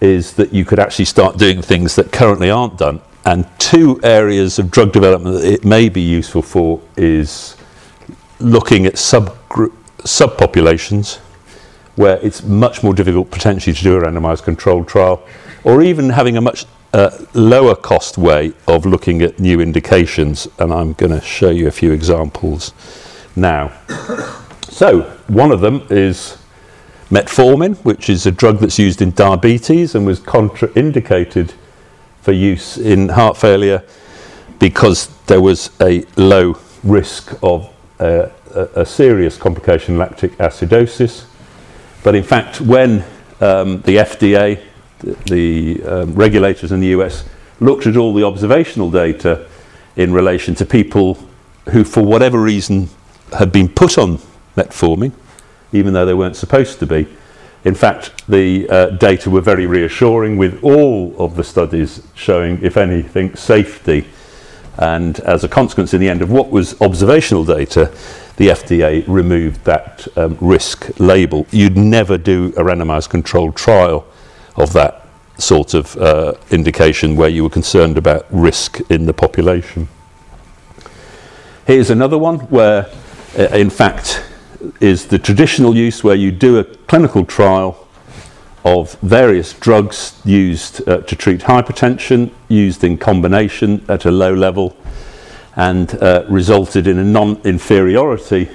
is 0.00 0.34
that 0.34 0.52
you 0.52 0.64
could 0.64 0.78
actually 0.78 1.06
start 1.06 1.36
doing 1.36 1.60
things 1.60 1.96
that 1.96 2.12
currently 2.12 2.50
aren't 2.50 2.78
done. 2.78 3.00
And 3.24 3.48
two 3.58 3.98
areas 4.04 4.60
of 4.60 4.70
drug 4.70 4.92
development 4.92 5.40
that 5.40 5.54
it 5.54 5.64
may 5.64 5.88
be 5.88 6.02
useful 6.02 6.40
for 6.40 6.80
is 6.96 7.56
looking 8.38 8.86
at 8.86 8.94
subpopulations 8.94 11.16
where 11.96 12.18
it's 12.18 12.44
much 12.44 12.84
more 12.84 12.94
difficult 12.94 13.28
potentially 13.32 13.74
to 13.74 13.82
do 13.82 13.96
a 13.96 14.02
randomized 14.02 14.44
controlled 14.44 14.86
trial, 14.86 15.20
or 15.64 15.82
even 15.82 16.10
having 16.10 16.36
a 16.36 16.40
much 16.40 16.64
uh, 16.94 17.10
lower 17.34 17.74
cost 17.74 18.16
way 18.16 18.52
of 18.68 18.86
looking 18.86 19.20
at 19.20 19.40
new 19.40 19.60
indications. 19.60 20.46
And 20.58 20.72
I'm 20.72 20.92
going 20.92 21.10
to 21.12 21.20
show 21.20 21.50
you 21.50 21.66
a 21.66 21.72
few 21.72 21.92
examples 21.92 22.72
now. 23.34 23.72
so, 24.68 25.02
one 25.26 25.50
of 25.50 25.60
them 25.60 25.86
is 25.90 26.38
metformin, 27.10 27.76
which 27.84 28.08
is 28.08 28.26
a 28.26 28.30
drug 28.30 28.60
that's 28.60 28.78
used 28.78 29.02
in 29.02 29.10
diabetes 29.10 29.94
and 29.94 30.06
was 30.06 30.20
contraindicated 30.20 31.52
for 32.22 32.32
use 32.32 32.78
in 32.78 33.08
heart 33.10 33.36
failure 33.36 33.82
because 34.60 35.08
there 35.26 35.40
was 35.40 35.70
a 35.80 36.04
low 36.16 36.56
risk 36.84 37.36
of 37.42 37.74
uh, 37.98 38.28
a, 38.54 38.80
a, 38.82 38.86
serious 38.86 39.36
complication, 39.36 39.98
lactic 39.98 40.32
acidosis. 40.38 41.26
But 42.04 42.14
in 42.14 42.22
fact, 42.22 42.60
when 42.60 43.04
um, 43.40 43.80
the 43.82 43.96
FDA 43.96 44.62
the 45.26 45.82
um, 45.84 46.14
regulators 46.14 46.72
in 46.72 46.80
the 46.80 46.88
US 46.88 47.24
looked 47.60 47.86
at 47.86 47.96
all 47.96 48.14
the 48.14 48.24
observational 48.24 48.90
data 48.90 49.46
in 49.96 50.12
relation 50.12 50.54
to 50.56 50.66
people 50.66 51.18
who, 51.70 51.84
for 51.84 52.02
whatever 52.02 52.40
reason, 52.40 52.88
had 53.32 53.52
been 53.52 53.68
put 53.68 53.96
on 53.98 54.18
metformin, 54.56 55.12
even 55.72 55.92
though 55.92 56.04
they 56.04 56.14
weren't 56.14 56.36
supposed 56.36 56.78
to 56.80 56.86
be. 56.86 57.06
In 57.64 57.74
fact, 57.74 58.26
the 58.28 58.68
uh, 58.68 58.86
data 58.90 59.30
were 59.30 59.40
very 59.40 59.66
reassuring, 59.66 60.36
with 60.36 60.62
all 60.62 61.14
of 61.18 61.36
the 61.36 61.44
studies 61.44 62.06
showing, 62.14 62.62
if 62.62 62.76
anything, 62.76 63.34
safety. 63.34 64.06
And 64.76 65.18
as 65.20 65.44
a 65.44 65.48
consequence, 65.48 65.94
in 65.94 66.00
the 66.00 66.08
end 66.08 66.20
of 66.20 66.30
what 66.30 66.50
was 66.50 66.78
observational 66.82 67.44
data, 67.44 67.90
the 68.36 68.48
FDA 68.48 69.04
removed 69.06 69.64
that 69.64 70.06
um, 70.16 70.36
risk 70.40 70.90
label. 70.98 71.46
You'd 71.50 71.76
never 71.76 72.18
do 72.18 72.48
a 72.56 72.62
randomized 72.62 73.08
controlled 73.08 73.56
trial 73.56 74.04
of 74.56 74.72
that 74.72 75.06
sort 75.38 75.74
of 75.74 75.96
uh, 75.96 76.34
indication 76.50 77.16
where 77.16 77.28
you 77.28 77.42
were 77.42 77.50
concerned 77.50 77.98
about 77.98 78.26
risk 78.30 78.80
in 78.90 79.06
the 79.06 79.12
population. 79.12 79.88
Here's 81.66 81.90
another 81.90 82.18
one 82.18 82.40
where, 82.50 82.90
uh, 83.38 83.42
in 83.52 83.70
fact, 83.70 84.22
is 84.80 85.06
the 85.06 85.18
traditional 85.18 85.76
use 85.76 86.04
where 86.04 86.14
you 86.14 86.30
do 86.30 86.58
a 86.58 86.64
clinical 86.64 87.24
trial 87.24 87.86
of 88.64 88.94
various 89.00 89.52
drugs 89.54 90.20
used 90.24 90.86
uh, 90.88 90.98
to 91.02 91.16
treat 91.16 91.40
hypertension, 91.40 92.30
used 92.48 92.82
in 92.82 92.96
combination 92.96 93.84
at 93.88 94.04
a 94.06 94.10
low 94.10 94.32
level, 94.32 94.76
and 95.56 95.94
uh, 96.02 96.24
resulted 96.28 96.86
in 96.86 96.98
a 96.98 97.04
non 97.04 97.40
inferiority 97.44 98.48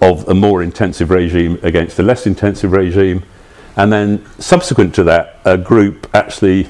of 0.00 0.28
a 0.28 0.34
more 0.34 0.62
intensive 0.62 1.10
regime 1.10 1.58
against 1.62 1.98
a 1.98 2.02
less 2.02 2.26
intensive 2.26 2.72
regime 2.72 3.22
and 3.76 3.92
then 3.92 4.24
subsequent 4.38 4.94
to 4.96 5.04
that, 5.04 5.40
a 5.44 5.56
group 5.56 6.08
actually 6.14 6.68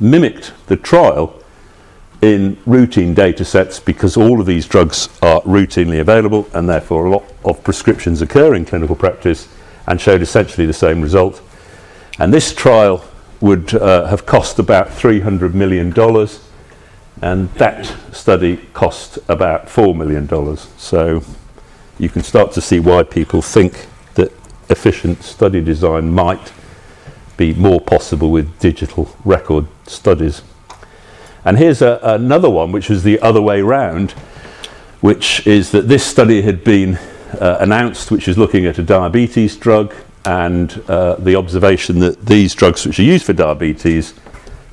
mimicked 0.00 0.52
the 0.66 0.76
trial 0.76 1.42
in 2.22 2.56
routine 2.66 3.14
data 3.14 3.44
sets 3.44 3.78
because 3.78 4.16
all 4.16 4.40
of 4.40 4.46
these 4.46 4.66
drugs 4.66 5.08
are 5.22 5.40
routinely 5.42 6.00
available 6.00 6.48
and 6.54 6.68
therefore 6.68 7.06
a 7.06 7.10
lot 7.10 7.24
of 7.44 7.62
prescriptions 7.62 8.22
occur 8.22 8.54
in 8.54 8.64
clinical 8.64 8.96
practice 8.96 9.48
and 9.86 10.00
showed 10.00 10.22
essentially 10.22 10.66
the 10.66 10.72
same 10.72 11.02
result. 11.02 11.42
And 12.18 12.32
this 12.32 12.54
trial 12.54 13.04
would 13.40 13.74
uh, 13.74 14.06
have 14.06 14.24
cost 14.24 14.58
about 14.58 14.88
$300 14.88 15.52
million 15.52 15.94
and 17.22 17.48
that 17.54 17.86
study 18.12 18.56
cost 18.72 19.18
about 19.28 19.66
$4 19.66 19.94
million. 19.96 20.56
So 20.78 21.22
you 21.98 22.08
can 22.08 22.22
start 22.22 22.52
to 22.52 22.60
see 22.60 22.80
why 22.80 23.02
people 23.02 23.42
think 23.42 23.86
efficient 24.68 25.22
study 25.22 25.60
design 25.60 26.10
might 26.10 26.52
be 27.36 27.54
more 27.54 27.80
possible 27.80 28.30
with 28.30 28.58
digital 28.58 29.14
record 29.24 29.66
studies. 29.86 30.42
And 31.44 31.58
here's 31.58 31.82
a, 31.82 32.00
another 32.02 32.50
one, 32.50 32.72
which 32.72 32.88
was 32.88 33.02
the 33.02 33.20
other 33.20 33.40
way 33.40 33.60
round, 33.60 34.12
which 35.00 35.46
is 35.46 35.70
that 35.70 35.88
this 35.88 36.04
study 36.04 36.42
had 36.42 36.64
been 36.64 36.96
uh, 37.40 37.58
announced, 37.60 38.10
which 38.10 38.26
is 38.26 38.36
looking 38.38 38.66
at 38.66 38.78
a 38.78 38.82
diabetes 38.82 39.56
drug, 39.56 39.94
and 40.24 40.82
uh, 40.88 41.14
the 41.16 41.36
observation 41.36 42.00
that 42.00 42.26
these 42.26 42.54
drugs, 42.54 42.84
which 42.84 42.98
are 42.98 43.04
used 43.04 43.24
for 43.24 43.32
diabetes, 43.32 44.14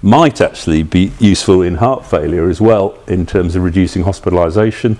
might 0.02 0.42
actually 0.42 0.84
be 0.84 1.12
useful 1.20 1.62
in 1.62 1.76
heart 1.76 2.06
failure 2.06 2.50
as 2.50 2.60
well 2.60 2.98
in 3.08 3.26
terms 3.26 3.56
of 3.56 3.64
reducing 3.64 4.04
hospitalization. 4.04 4.98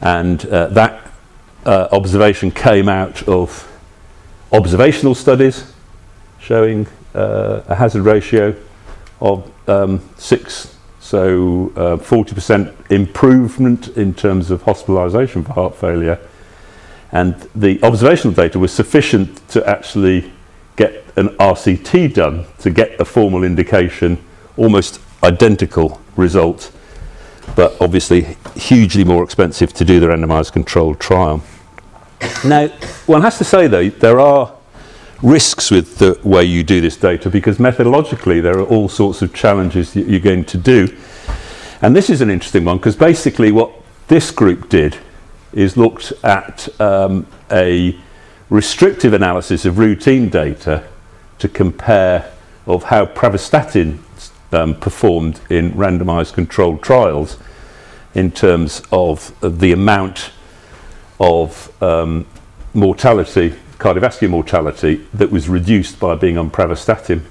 And 0.00 0.44
uh, 0.46 0.68
that 0.68 1.12
uh, 1.66 1.88
observation 1.92 2.50
came 2.50 2.88
out 2.88 3.28
of 3.28 3.68
observational 4.52 5.14
studies 5.14 5.72
showing 6.40 6.86
uh, 7.14 7.62
a 7.66 7.74
hazard 7.74 8.02
ratio 8.02 8.54
of 9.20 9.50
um, 9.68 10.00
six, 10.16 10.76
so 11.00 11.72
uh, 11.76 11.96
40% 11.96 12.90
improvement 12.90 13.88
in 13.96 14.14
terms 14.14 14.50
of 14.50 14.62
hospitalisation 14.62 15.44
for 15.46 15.52
heart 15.52 15.76
failure. 15.76 16.18
And 17.12 17.34
the 17.54 17.82
observational 17.82 18.34
data 18.34 18.58
was 18.58 18.72
sufficient 18.72 19.46
to 19.48 19.66
actually 19.68 20.30
get 20.76 21.04
an 21.16 21.28
RCT 21.38 22.14
done 22.14 22.46
to 22.58 22.70
get 22.70 23.00
a 23.00 23.04
formal 23.04 23.42
indication, 23.42 24.22
almost 24.56 25.00
identical 25.24 26.00
result, 26.16 26.70
but 27.56 27.76
obviously 27.80 28.36
hugely 28.54 29.04
more 29.04 29.24
expensive 29.24 29.72
to 29.72 29.84
do 29.84 29.98
the 30.00 30.06
randomised 30.06 30.52
controlled 30.52 31.00
trial. 31.00 31.42
Now, 32.44 32.68
one 33.06 33.22
has 33.22 33.38
to 33.38 33.44
say 33.44 33.66
though, 33.66 33.88
there 33.88 34.20
are 34.20 34.52
risks 35.22 35.70
with 35.70 35.98
the 35.98 36.18
way 36.22 36.44
you 36.44 36.62
do 36.62 36.80
this 36.80 36.96
data 36.96 37.28
because 37.28 37.58
methodologically 37.58 38.40
there 38.40 38.58
are 38.58 38.64
all 38.66 38.88
sorts 38.88 39.22
of 39.22 39.34
challenges 39.34 39.92
that 39.94 40.06
you're 40.06 40.20
going 40.20 40.44
to 40.44 40.58
do. 40.58 40.96
And 41.82 41.94
this 41.94 42.10
is 42.10 42.20
an 42.20 42.30
interesting 42.30 42.64
one 42.64 42.78
because 42.78 42.96
basically 42.96 43.52
what 43.52 43.72
this 44.08 44.30
group 44.30 44.68
did 44.68 44.96
is 45.52 45.76
looked 45.76 46.12
at 46.22 46.68
um, 46.80 47.26
a 47.50 47.98
restrictive 48.50 49.12
analysis 49.12 49.64
of 49.64 49.78
routine 49.78 50.28
data 50.28 50.86
to 51.38 51.48
compare 51.48 52.32
of 52.66 52.84
how 52.84 53.06
pravastatin 53.06 53.98
um, 54.52 54.74
performed 54.74 55.40
in 55.50 55.72
randomized 55.72 56.34
controlled 56.34 56.82
trials 56.82 57.36
in 58.14 58.30
terms 58.30 58.82
of 58.90 59.34
the 59.40 59.72
amount 59.72 60.32
of 61.20 61.82
um, 61.82 62.26
mortality, 62.74 63.54
cardiovascular 63.78 64.30
mortality, 64.30 65.06
that 65.14 65.30
was 65.30 65.48
reduced 65.48 65.98
by 65.98 66.14
being 66.14 66.38
on 66.38 66.50
pravastatin. 66.50 67.22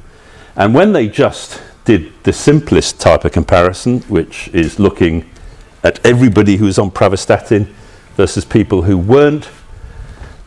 And 0.55 0.73
when 0.73 0.93
they 0.93 1.07
just 1.07 1.61
did 1.85 2.11
the 2.23 2.33
simplest 2.33 2.99
type 2.99 3.23
of 3.23 3.31
comparison, 3.31 4.01
which 4.01 4.49
is 4.49 4.79
looking 4.79 5.29
at 5.83 6.05
everybody 6.05 6.57
who 6.57 6.65
was 6.65 6.77
on 6.77 6.91
pravastatin 6.91 7.67
versus 8.15 8.43
people 8.43 8.81
who 8.81 8.97
weren't, 8.97 9.49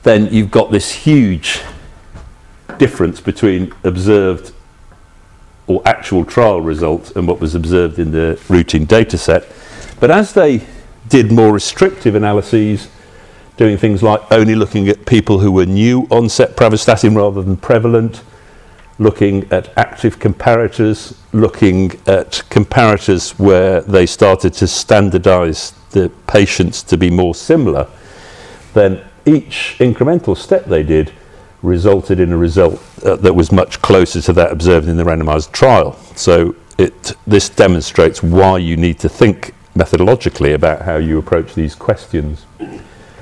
then 0.03 0.33
you've 0.33 0.50
got 0.50 0.70
this 0.70 0.90
huge 0.92 1.61
difference 2.79 3.20
between 3.20 3.72
observed 3.85 4.53
or 5.66 5.81
actual 5.87 6.24
trial 6.24 6.61
results 6.61 7.12
and 7.12 7.29
what 7.29 7.40
was 7.40 7.55
observed 7.55 7.98
in 7.98 8.11
the 8.11 8.40
routine 8.48 8.85
data 8.85 9.16
set. 9.16 9.46
But 10.00 10.11
as 10.11 10.33
they 10.33 10.66
did 11.09 11.31
more 11.31 11.53
restrictive 11.53 12.14
analyses, 12.14 12.88
doing 13.61 13.77
things 13.77 14.03
like 14.03 14.23
only 14.33 14.55
looking 14.55 14.88
at 14.88 15.05
people 15.05 15.38
who 15.38 15.53
were 15.53 15.66
new 15.66 16.07
onset 16.11 16.57
pravastatin 16.57 17.14
rather 17.14 17.42
than 17.42 17.59
prevalent, 17.59 18.23
looking 18.99 19.46
at 19.53 19.70
active 19.77 20.18
comparators, 20.18 21.14
looking 21.35 21.90
at 22.07 22.42
comparators 22.49 23.38
where 23.38 23.83
they 23.83 24.07
started 24.07 24.55
to 24.55 24.66
standardize 24.66 25.73
the 25.90 26.11
patients 26.27 26.83
to 26.83 26.96
be 26.96 27.11
more 27.11 27.35
similar, 27.35 27.87
then 28.73 29.05
each 29.27 29.77
incremental 29.79 30.35
step 30.35 30.64
they 30.64 30.83
did 30.83 31.12
resulted 31.61 32.18
in 32.18 32.33
a 32.33 32.38
result 32.38 32.81
uh, 33.05 33.14
that 33.16 33.35
was 33.35 33.53
much 33.53 33.83
closer 33.83 34.23
to 34.23 34.33
that 34.33 34.51
observed 34.51 34.88
in 34.88 34.96
the 34.96 35.05
randomized 35.05 35.53
trial. 35.53 35.92
So 36.16 36.57
it, 36.79 37.12
this 37.27 37.51
demonstrates 37.51 38.23
why 38.23 38.57
you 38.57 38.79
need 38.79 38.99
to 39.01 39.11
think 39.11 39.53
methodologically 39.77 40.55
about 40.55 40.81
how 40.81 40.96
you 40.96 41.18
approach 41.18 41.55
these 41.55 41.75
questions. 41.75 42.46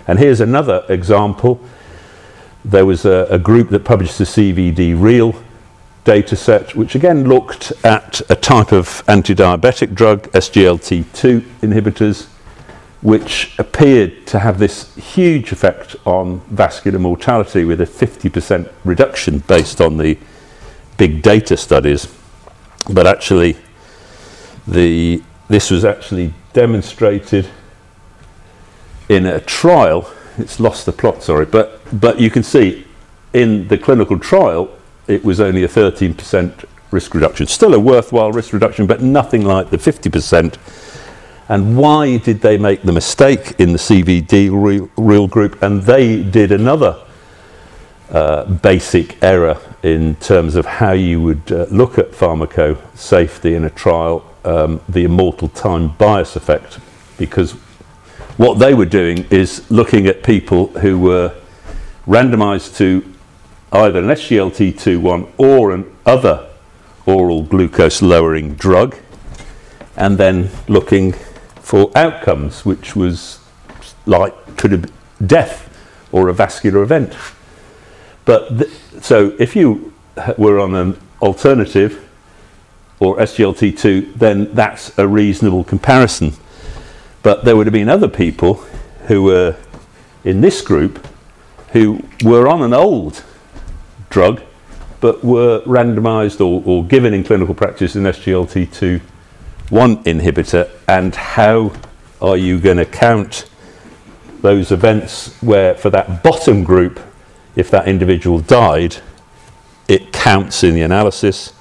And 0.08 0.18
here's 0.18 0.40
another 0.40 0.84
example. 0.88 1.60
There 2.64 2.86
was 2.86 3.04
a, 3.04 3.28
a 3.30 3.38
group 3.38 3.68
that 3.68 3.84
published 3.84 4.16
the 4.16 4.24
CVD 4.24 5.00
Real 5.00 5.34
data 6.04 6.34
set, 6.34 6.74
which 6.74 6.94
again 6.94 7.28
looked 7.28 7.70
at 7.84 8.22
a 8.30 8.34
type 8.34 8.72
of 8.72 9.04
anti 9.06 9.34
diabetic 9.34 9.94
drug, 9.94 10.22
SGLT2 10.32 11.40
inhibitors, 11.60 12.26
which 13.02 13.54
appeared 13.58 14.26
to 14.28 14.38
have 14.38 14.58
this 14.58 14.94
huge 14.96 15.52
effect 15.52 15.94
on 16.06 16.40
vascular 16.48 16.98
mortality 16.98 17.64
with 17.64 17.82
a 17.82 17.84
50% 17.84 18.72
reduction 18.84 19.40
based 19.40 19.82
on 19.82 19.98
the 19.98 20.18
big 20.96 21.20
data 21.20 21.58
studies. 21.58 22.08
But 22.88 23.06
actually, 23.06 23.58
the, 24.66 25.22
this 25.48 25.70
was 25.70 25.84
actually 25.84 26.32
demonstrated 26.54 27.46
in 29.08 29.26
a 29.26 29.40
trial. 29.40 30.10
It's 30.36 30.60
lost 30.60 30.86
the 30.86 30.92
plot, 30.92 31.22
sorry, 31.22 31.46
but, 31.46 31.80
but 32.00 32.20
you 32.20 32.30
can 32.30 32.42
see 32.42 32.86
in 33.32 33.68
the 33.68 33.78
clinical 33.78 34.18
trial, 34.18 34.70
it 35.06 35.24
was 35.24 35.40
only 35.40 35.64
a 35.64 35.68
13% 35.68 36.64
risk 36.90 37.14
reduction. 37.14 37.46
Still 37.46 37.74
a 37.74 37.80
worthwhile 37.80 38.32
risk 38.32 38.52
reduction, 38.52 38.86
but 38.86 39.02
nothing 39.02 39.44
like 39.44 39.70
the 39.70 39.76
50%. 39.76 40.56
And 41.48 41.76
why 41.76 42.18
did 42.18 42.40
they 42.40 42.58
make 42.58 42.82
the 42.82 42.92
mistake 42.92 43.54
in 43.58 43.72
the 43.72 43.78
CVD 43.78 44.50
real, 44.50 44.90
real 44.96 45.26
group? 45.26 45.62
And 45.62 45.82
they 45.82 46.22
did 46.22 46.52
another 46.52 47.02
uh, 48.10 48.44
basic 48.44 49.22
error 49.22 49.58
in 49.82 50.14
terms 50.16 50.56
of 50.56 50.66
how 50.66 50.92
you 50.92 51.20
would 51.22 51.52
uh, 51.52 51.66
look 51.70 51.98
at 51.98 52.12
pharmaco 52.12 52.78
safety 52.96 53.54
in 53.54 53.64
a 53.64 53.70
trial, 53.70 54.24
um, 54.44 54.80
the 54.88 55.04
immortal 55.04 55.48
time 55.48 55.88
bias 55.96 56.36
effect, 56.36 56.78
because 57.16 57.54
what 58.38 58.60
they 58.60 58.72
were 58.72 58.86
doing 58.86 59.26
is 59.30 59.68
looking 59.70 60.06
at 60.06 60.22
people 60.22 60.68
who 60.68 60.98
were 60.98 61.34
randomized 62.06 62.76
to 62.76 63.04
either 63.72 63.98
an 63.98 64.06
SGLT2 64.06 65.00
one 65.00 65.30
or 65.36 65.72
an 65.72 65.84
other 66.06 66.48
oral 67.04 67.42
glucose 67.42 68.00
lowering 68.00 68.54
drug, 68.54 68.96
and 69.96 70.18
then 70.18 70.50
looking 70.68 71.12
for 71.60 71.90
outcomes, 71.96 72.64
which 72.64 72.94
was 72.94 73.40
like 74.06 74.56
could 74.56 74.70
have 74.72 74.92
death 75.26 75.64
or 76.12 76.28
a 76.28 76.32
vascular 76.32 76.82
event. 76.82 77.14
But 78.24 78.56
th- 78.56 78.70
so 79.00 79.34
if 79.40 79.56
you 79.56 79.92
were 80.36 80.60
on 80.60 80.76
an 80.76 80.96
alternative 81.20 82.08
or 83.00 83.16
SGLT2, 83.16 84.14
then 84.14 84.54
that's 84.54 84.96
a 84.96 85.08
reasonable 85.08 85.64
comparison. 85.64 86.34
But 87.22 87.44
there 87.44 87.56
would 87.56 87.66
have 87.66 87.72
been 87.72 87.88
other 87.88 88.08
people 88.08 88.54
who 89.06 89.24
were 89.24 89.56
in 90.24 90.40
this 90.40 90.60
group 90.60 91.06
who 91.72 92.02
were 92.24 92.48
on 92.48 92.62
an 92.62 92.72
old 92.72 93.24
drug 94.10 94.42
but 95.00 95.22
were 95.22 95.60
randomized 95.60 96.40
or, 96.40 96.62
or 96.64 96.84
given 96.84 97.14
in 97.14 97.22
clinical 97.22 97.54
practice 97.54 97.94
an 97.94 98.04
SGLT2 98.04 99.00
one 99.70 100.02
inhibitor. 100.04 100.70
And 100.88 101.14
how 101.14 101.72
are 102.20 102.36
you 102.36 102.58
going 102.58 102.78
to 102.78 102.84
count 102.84 103.48
those 104.40 104.72
events 104.72 105.40
where 105.42 105.74
for 105.74 105.90
that 105.90 106.22
bottom 106.22 106.64
group 106.64 107.00
if 107.56 107.70
that 107.70 107.88
individual 107.88 108.38
died 108.40 108.96
it 109.88 110.12
counts 110.12 110.64
in 110.64 110.74
the 110.74 110.82
analysis? 110.82 111.52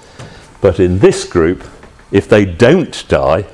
But 0.60 0.80
in 0.80 0.98
this 0.98 1.24
group 1.24 1.64
if 2.10 2.28
they 2.28 2.44
don't 2.44 3.06
die 3.08 3.46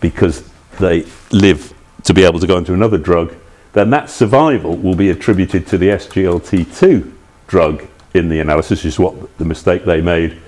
because 0.00 0.51
they 0.78 1.06
live 1.30 1.72
to 2.04 2.14
be 2.14 2.24
able 2.24 2.40
to 2.40 2.46
go 2.46 2.56
into 2.58 2.74
another 2.74 2.98
drug 2.98 3.34
then 3.72 3.90
that 3.90 4.10
survival 4.10 4.76
will 4.76 4.94
be 4.94 5.10
attributed 5.10 5.66
to 5.68 5.78
the 5.78 5.88
SGLT2 5.88 7.10
drug 7.46 7.86
in 8.14 8.28
the 8.28 8.40
analysis, 8.40 8.84
is 8.84 8.98
what 8.98 9.38
the 9.38 9.44
mistake 9.44 9.84
they 9.84 10.02
made, 10.02 10.38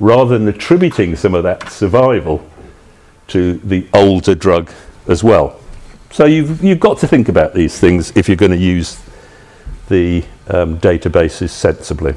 rather 0.00 0.36
than 0.36 0.48
attributing 0.48 1.14
some 1.14 1.34
of 1.34 1.44
that 1.44 1.70
survival 1.70 2.44
to 3.28 3.54
the 3.58 3.86
older 3.94 4.34
drug 4.34 4.70
as 5.06 5.22
well. 5.22 5.60
So 6.10 6.24
you've, 6.24 6.62
you've 6.62 6.80
got 6.80 6.98
to 6.98 7.08
think 7.08 7.28
about 7.28 7.54
these 7.54 7.78
things 7.78 8.14
if 8.16 8.28
you're 8.28 8.36
going 8.36 8.52
to 8.52 8.58
use 8.58 9.00
the 9.88 10.24
um, 10.48 10.78
databases 10.78 11.50
sensibly. 11.50 12.14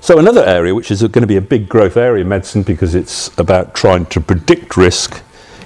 So 0.00 0.18
another 0.18 0.44
area, 0.44 0.74
which 0.74 0.90
is 0.90 1.00
going 1.02 1.22
to 1.22 1.28
be 1.28 1.36
a 1.36 1.40
big 1.40 1.68
growth 1.68 1.96
area 1.96 2.22
in 2.22 2.28
medicine 2.28 2.64
because 2.64 2.96
it's 2.96 3.30
about 3.38 3.72
trying 3.74 4.06
to 4.06 4.20
predict 4.20 4.76
risk, 4.76 5.22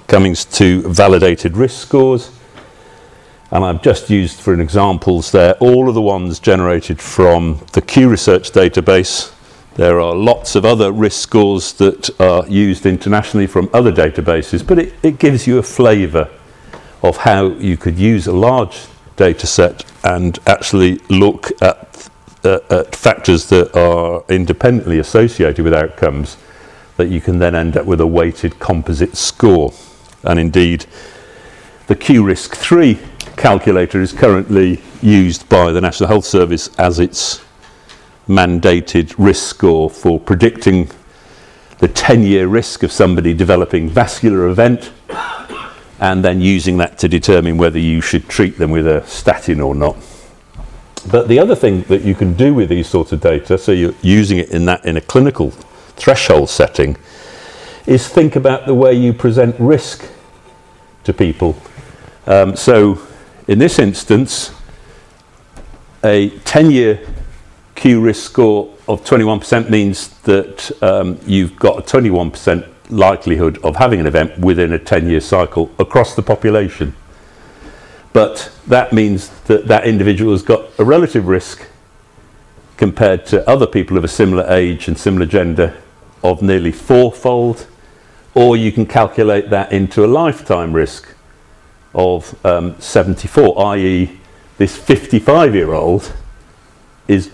coming 0.06 0.34
to 0.34 0.82
validated 0.82 1.56
risk 1.56 1.80
scores. 1.80 2.30
And 3.50 3.64
I've 3.64 3.82
just 3.82 4.10
used 4.10 4.40
for 4.40 4.52
an 4.52 4.60
examples 4.60 5.30
there 5.30 5.54
all 5.54 5.88
of 5.88 5.94
the 5.94 6.02
ones 6.02 6.40
generated 6.40 7.00
from 7.00 7.64
the 7.72 7.80
Q 7.80 8.08
Research 8.08 8.50
database. 8.50 9.32
There 9.74 10.00
are 10.00 10.14
lots 10.14 10.56
of 10.56 10.64
other 10.64 10.90
risk 10.90 11.20
scores 11.20 11.72
that 11.74 12.08
are 12.20 12.46
used 12.48 12.86
internationally 12.86 13.46
from 13.46 13.68
other 13.72 13.92
databases, 13.92 14.66
but 14.66 14.78
it, 14.78 14.94
it 15.02 15.18
gives 15.18 15.46
you 15.46 15.58
a 15.58 15.62
flavour 15.62 16.28
of 17.02 17.18
how 17.18 17.48
you 17.48 17.76
could 17.76 17.98
use 17.98 18.26
a 18.26 18.32
large 18.32 18.86
data 19.16 19.46
set 19.46 19.84
and 20.02 20.38
actually 20.46 20.98
look 21.08 21.50
at, 21.62 22.08
uh, 22.44 22.58
at 22.70 22.96
factors 22.96 23.48
that 23.48 23.76
are 23.76 24.24
independently 24.28 24.98
associated 24.98 25.62
with 25.64 25.74
outcomes 25.74 26.36
that 26.96 27.08
you 27.08 27.20
can 27.20 27.38
then 27.38 27.54
end 27.54 27.76
up 27.76 27.86
with 27.86 28.00
a 28.00 28.06
weighted 28.06 28.58
composite 28.58 29.16
score. 29.16 29.72
And 30.26 30.38
indeed, 30.38 30.86
the 31.86 31.94
Q 31.94 32.24
Risk 32.24 32.56
3 32.56 32.98
calculator 33.36 34.00
is 34.00 34.12
currently 34.12 34.80
used 35.02 35.48
by 35.48 35.72
the 35.72 35.80
National 35.80 36.08
Health 36.08 36.24
Service 36.24 36.68
as 36.78 36.98
its 36.98 37.44
mandated 38.28 39.14
risk 39.18 39.46
score 39.48 39.88
for 39.88 40.18
predicting 40.18 40.90
the 41.78 41.88
10 41.88 42.22
year 42.22 42.48
risk 42.48 42.82
of 42.82 42.90
somebody 42.90 43.34
developing 43.34 43.88
vascular 43.88 44.48
event 44.48 44.90
and 46.00 46.24
then 46.24 46.40
using 46.40 46.76
that 46.78 46.98
to 46.98 47.08
determine 47.08 47.56
whether 47.56 47.78
you 47.78 48.00
should 48.00 48.28
treat 48.28 48.58
them 48.58 48.70
with 48.70 48.86
a 48.86 49.06
statin 49.06 49.60
or 49.60 49.74
not. 49.74 49.96
But 51.10 51.28
the 51.28 51.38
other 51.38 51.54
thing 51.54 51.82
that 51.82 52.02
you 52.02 52.14
can 52.14 52.34
do 52.34 52.52
with 52.52 52.68
these 52.68 52.88
sorts 52.88 53.12
of 53.12 53.20
data, 53.20 53.56
so 53.56 53.70
you're 53.72 53.94
using 54.02 54.38
it 54.38 54.50
in 54.50 54.64
that 54.64 54.84
in 54.84 54.96
a 54.96 55.00
clinical 55.00 55.50
threshold 55.50 56.50
setting, 56.50 56.96
is 57.86 58.08
think 58.08 58.34
about 58.34 58.66
the 58.66 58.74
way 58.74 58.92
you 58.92 59.12
present 59.12 59.54
risk 59.60 60.10
to 61.06 61.12
people. 61.12 61.56
Um, 62.26 62.54
so 62.54 63.00
in 63.48 63.58
this 63.58 63.78
instance, 63.78 64.52
a 66.04 66.30
10 66.40 66.70
year 66.70 67.00
Q 67.74 68.00
risk 68.00 68.30
score 68.30 68.74
of 68.88 69.04
21% 69.04 69.70
means 69.70 70.08
that 70.20 70.70
um, 70.82 71.18
you've 71.26 71.56
got 71.56 71.78
a 71.78 71.82
21% 71.82 72.68
likelihood 72.88 73.58
of 73.64 73.76
having 73.76 74.00
an 74.00 74.06
event 74.06 74.38
within 74.38 74.72
a 74.72 74.78
10 74.78 75.08
year 75.08 75.20
cycle 75.20 75.70
across 75.78 76.14
the 76.14 76.22
population. 76.22 76.94
But 78.12 78.50
that 78.66 78.92
means 78.92 79.28
that 79.42 79.66
that 79.68 79.86
individual 79.86 80.32
has 80.32 80.42
got 80.42 80.70
a 80.78 80.84
relative 80.84 81.28
risk 81.28 81.66
compared 82.76 83.26
to 83.26 83.48
other 83.48 83.66
people 83.66 83.96
of 83.96 84.04
a 84.04 84.08
similar 84.08 84.46
age 84.48 84.88
and 84.88 84.98
similar 84.98 85.26
gender 85.26 85.76
of 86.22 86.42
nearly 86.42 86.72
fourfold, 86.72 87.66
or 88.36 88.54
you 88.54 88.70
can 88.70 88.84
calculate 88.84 89.48
that 89.48 89.72
into 89.72 90.04
a 90.04 90.06
lifetime 90.06 90.74
risk 90.74 91.08
of 91.94 92.38
um, 92.44 92.78
74, 92.78 93.66
i.e., 93.72 94.20
this 94.58 94.76
55 94.76 95.54
year 95.54 95.72
old 95.72 96.12
is 97.08 97.32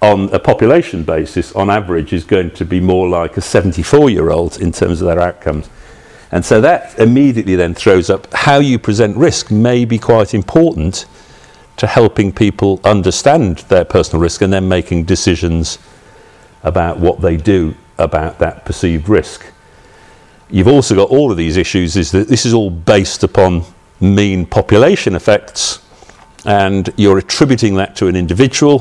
on 0.00 0.30
a 0.32 0.38
population 0.38 1.04
basis, 1.04 1.52
on 1.52 1.68
average, 1.68 2.14
is 2.14 2.24
going 2.24 2.50
to 2.52 2.64
be 2.64 2.80
more 2.80 3.06
like 3.06 3.36
a 3.36 3.42
74 3.42 4.08
year 4.08 4.30
old 4.30 4.58
in 4.58 4.72
terms 4.72 5.02
of 5.02 5.08
their 5.08 5.20
outcomes. 5.20 5.68
And 6.32 6.42
so 6.42 6.62
that 6.62 6.98
immediately 6.98 7.54
then 7.54 7.74
throws 7.74 8.08
up 8.08 8.32
how 8.32 8.60
you 8.60 8.78
present 8.78 9.18
risk 9.18 9.50
may 9.50 9.84
be 9.84 9.98
quite 9.98 10.32
important 10.32 11.04
to 11.76 11.86
helping 11.86 12.32
people 12.32 12.80
understand 12.82 13.58
their 13.68 13.84
personal 13.84 14.22
risk 14.22 14.40
and 14.40 14.54
then 14.54 14.66
making 14.68 15.04
decisions 15.04 15.78
about 16.62 16.98
what 16.98 17.20
they 17.20 17.36
do 17.36 17.74
about 17.98 18.38
that 18.38 18.64
perceived 18.64 19.06
risk. 19.06 19.44
You've 20.50 20.68
also 20.68 20.96
got 20.96 21.10
all 21.10 21.30
of 21.30 21.36
these 21.36 21.56
issues 21.56 21.96
is 21.96 22.10
that 22.10 22.26
this 22.26 22.44
is 22.44 22.52
all 22.54 22.70
based 22.70 23.22
upon 23.22 23.62
mean 24.00 24.46
population 24.46 25.14
effects, 25.14 25.80
and 26.44 26.92
you're 26.96 27.18
attributing 27.18 27.76
that 27.76 27.94
to 27.96 28.08
an 28.08 28.16
individual, 28.16 28.80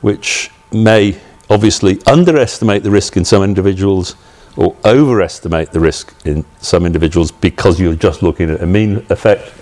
which 0.00 0.50
may 0.72 1.20
obviously 1.48 1.98
underestimate 2.06 2.84
the 2.84 2.90
risk 2.90 3.16
in 3.16 3.24
some 3.24 3.42
individuals 3.42 4.14
or 4.56 4.76
overestimate 4.84 5.72
the 5.72 5.80
risk 5.80 6.14
in 6.24 6.44
some 6.60 6.86
individuals 6.86 7.32
because 7.32 7.80
you're 7.80 7.94
just 7.94 8.22
looking 8.22 8.50
at 8.50 8.62
a 8.62 8.66
mean 8.66 9.04
effect. 9.10 9.52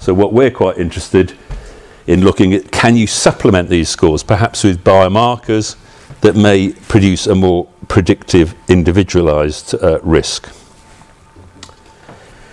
So, 0.00 0.12
what 0.12 0.32
we're 0.32 0.50
quite 0.50 0.76
interested 0.76 1.32
in 2.06 2.24
looking 2.24 2.52
at 2.52 2.70
can 2.70 2.96
you 2.96 3.06
supplement 3.06 3.70
these 3.70 3.88
scores, 3.88 4.22
perhaps 4.22 4.64
with 4.64 4.84
biomarkers 4.84 5.76
that 6.20 6.36
may 6.36 6.72
produce 6.72 7.26
a 7.26 7.34
more 7.34 7.68
predictive, 7.88 8.54
individualized 8.68 9.74
uh, 9.74 10.00
risk. 10.02 10.48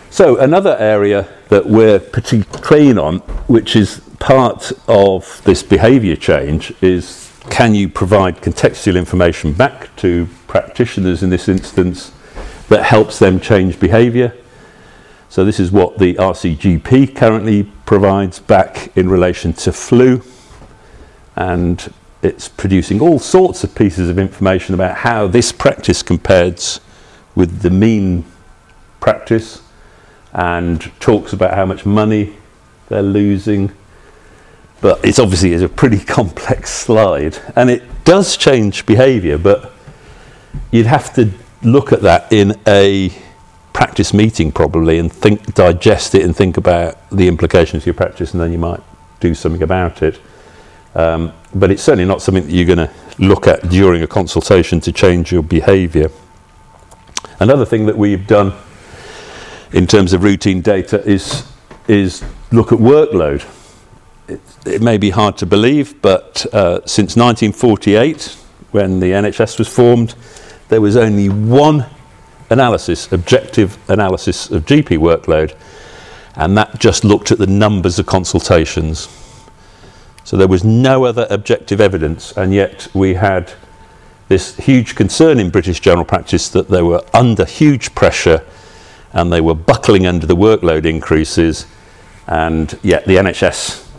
So, 0.10 0.38
another 0.38 0.76
area 0.80 1.28
that 1.50 1.66
we're 1.66 2.00
pretty 2.00 2.44
keen 2.68 2.98
on, 2.98 3.20
which 3.48 3.76
is 3.76 4.02
part 4.20 4.72
of 4.88 5.42
this 5.46 5.64
behaviour 5.64 6.16
change, 6.16 6.74
is 6.82 7.32
can 7.50 7.74
you 7.74 7.90
provide 7.90 8.42
contextual 8.42 8.98
information 8.98 9.54
back 9.54 9.96
to 9.98 10.28
practitioners 10.48 11.24
in 11.24 11.30
this 11.30 11.48
instance 11.48 12.12
that 12.70 12.84
helps 12.84 13.20
them 13.20 13.40
change 13.40 13.80
behaviour? 13.80 14.36
So 15.30 15.46
this 15.46 15.60
is 15.60 15.72
what 15.72 16.00
the 16.00 16.16
RCGP 16.16 17.16
currently 17.16 17.64
provides 17.86 18.40
back 18.40 18.96
in 18.98 19.10
relation 19.10 19.54
to 19.54 19.72
flu 19.72 20.24
and 21.36 21.94
it's 22.22 22.50
producing 22.50 23.02
all 23.02 23.20
sorts 23.20 23.64
of 23.64 23.74
pieces 23.76 24.10
of 24.10 24.20
information 24.20 24.76
about 24.76 24.98
how 24.98 25.28
this 25.28 25.52
practice 25.52 26.04
compares 26.04 26.82
with 27.36 27.62
the 27.62 27.70
mean 27.70 28.26
practice 29.00 29.62
and 30.34 30.92
talks 31.00 31.32
about 31.32 31.54
how 31.54 31.66
much 31.66 31.86
money 31.86 32.36
they're 32.90 33.02
losing. 33.02 33.72
But 34.82 35.04
it's 35.04 35.20
obviously 35.20 35.54
is 35.54 35.62
a 35.62 35.70
pretty 35.70 36.00
complex 36.06 36.72
slide 36.72 37.38
and 37.56 37.70
it 37.70 37.84
does 38.04 38.36
change 38.36 38.86
behaviour, 38.86 39.38
but 39.38 39.72
you'd 40.72 40.88
have 40.88 41.14
to 41.16 41.32
look 41.64 41.94
at 41.94 42.02
that 42.02 42.32
in 42.32 42.60
a 42.68 43.14
practice 43.72 44.14
meeting 44.14 44.52
probably 44.52 45.00
and 45.00 45.12
think 45.12 45.54
digest 45.54 46.16
it 46.16 46.24
and 46.24 46.36
think 46.36 46.58
about 46.58 46.98
the 47.12 47.28
implications 47.28 47.84
of 47.84 47.88
your 47.88 47.94
practice 47.94 48.34
and 48.34 48.42
then 48.42 48.52
you 48.52 48.58
might 48.58 48.82
do 49.22 49.34
something 49.34 49.64
about 49.64 50.02
it. 50.02 50.20
Um, 50.96 51.34
but 51.54 51.72
it's 51.72 51.84
certainly 51.84 52.06
not 52.06 52.22
something 52.22 52.46
that 52.46 52.52
you're 52.52 52.66
going 52.66 52.88
to 52.88 52.92
look 53.20 53.48
at 53.48 53.70
during 53.70 54.02
a 54.02 54.08
consultation 54.08 54.80
to 54.82 54.92
change 54.92 55.32
your 55.32 55.44
behaviour. 55.44 56.10
Another 57.40 57.66
thing 57.66 57.86
that 57.86 57.98
we've 57.98 58.26
done 58.28 58.54
in 59.72 59.88
terms 59.88 60.14
of 60.14 60.24
routine 60.24 60.62
data 60.62 61.04
is, 61.08 61.46
is 61.88 62.24
look 62.52 62.72
at 62.72 62.80
workload. 62.80 63.46
It, 64.28 64.42
it 64.66 64.82
may 64.82 64.98
be 64.98 65.10
hard 65.12 65.38
to 65.38 65.46
believe, 65.46 66.02
but 66.02 66.46
uh, 66.54 66.82
since 66.86 67.16
1948, 67.16 68.38
when 68.72 69.00
the 69.00 69.12
NHS 69.12 69.58
was 69.58 69.68
formed, 69.68 70.16
there 70.70 70.82
was 70.82 70.96
only 70.96 71.30
one 71.30 71.86
analysis, 72.50 73.12
objective 73.12 73.78
analysis 73.90 74.50
of 74.52 74.66
GP 74.66 74.98
workload, 74.98 75.56
and 76.36 76.58
that 76.58 76.80
just 76.80 77.04
looked 77.04 77.32
at 77.32 77.38
the 77.38 77.48
numbers 77.48 78.00
of 78.00 78.06
consultations. 78.06 79.08
So 80.30 80.38
there 80.38 80.48
was 80.48 80.64
no 80.64 81.06
other 81.06 81.26
objective 81.32 81.82
evidence, 81.82 82.34
and 82.38 82.54
yet 82.54 82.88
we 82.94 83.16
had 83.16 83.52
this 84.28 84.56
huge 84.58 84.94
concern 84.94 85.40
in 85.40 85.50
British 85.50 85.80
general 85.80 86.06
practice 86.06 86.50
that 86.50 86.70
they 86.70 86.84
were 86.84 87.04
under 87.16 87.46
huge 87.46 87.96
pressure 87.96 88.46
and 89.12 89.34
they 89.34 89.42
were 89.42 89.56
buckling 89.56 90.06
under 90.06 90.28
the 90.28 90.36
workload 90.36 90.86
increases, 90.86 91.66
and 92.28 92.78
yet 92.84 93.06
the 93.06 93.16
NHS 93.16 93.90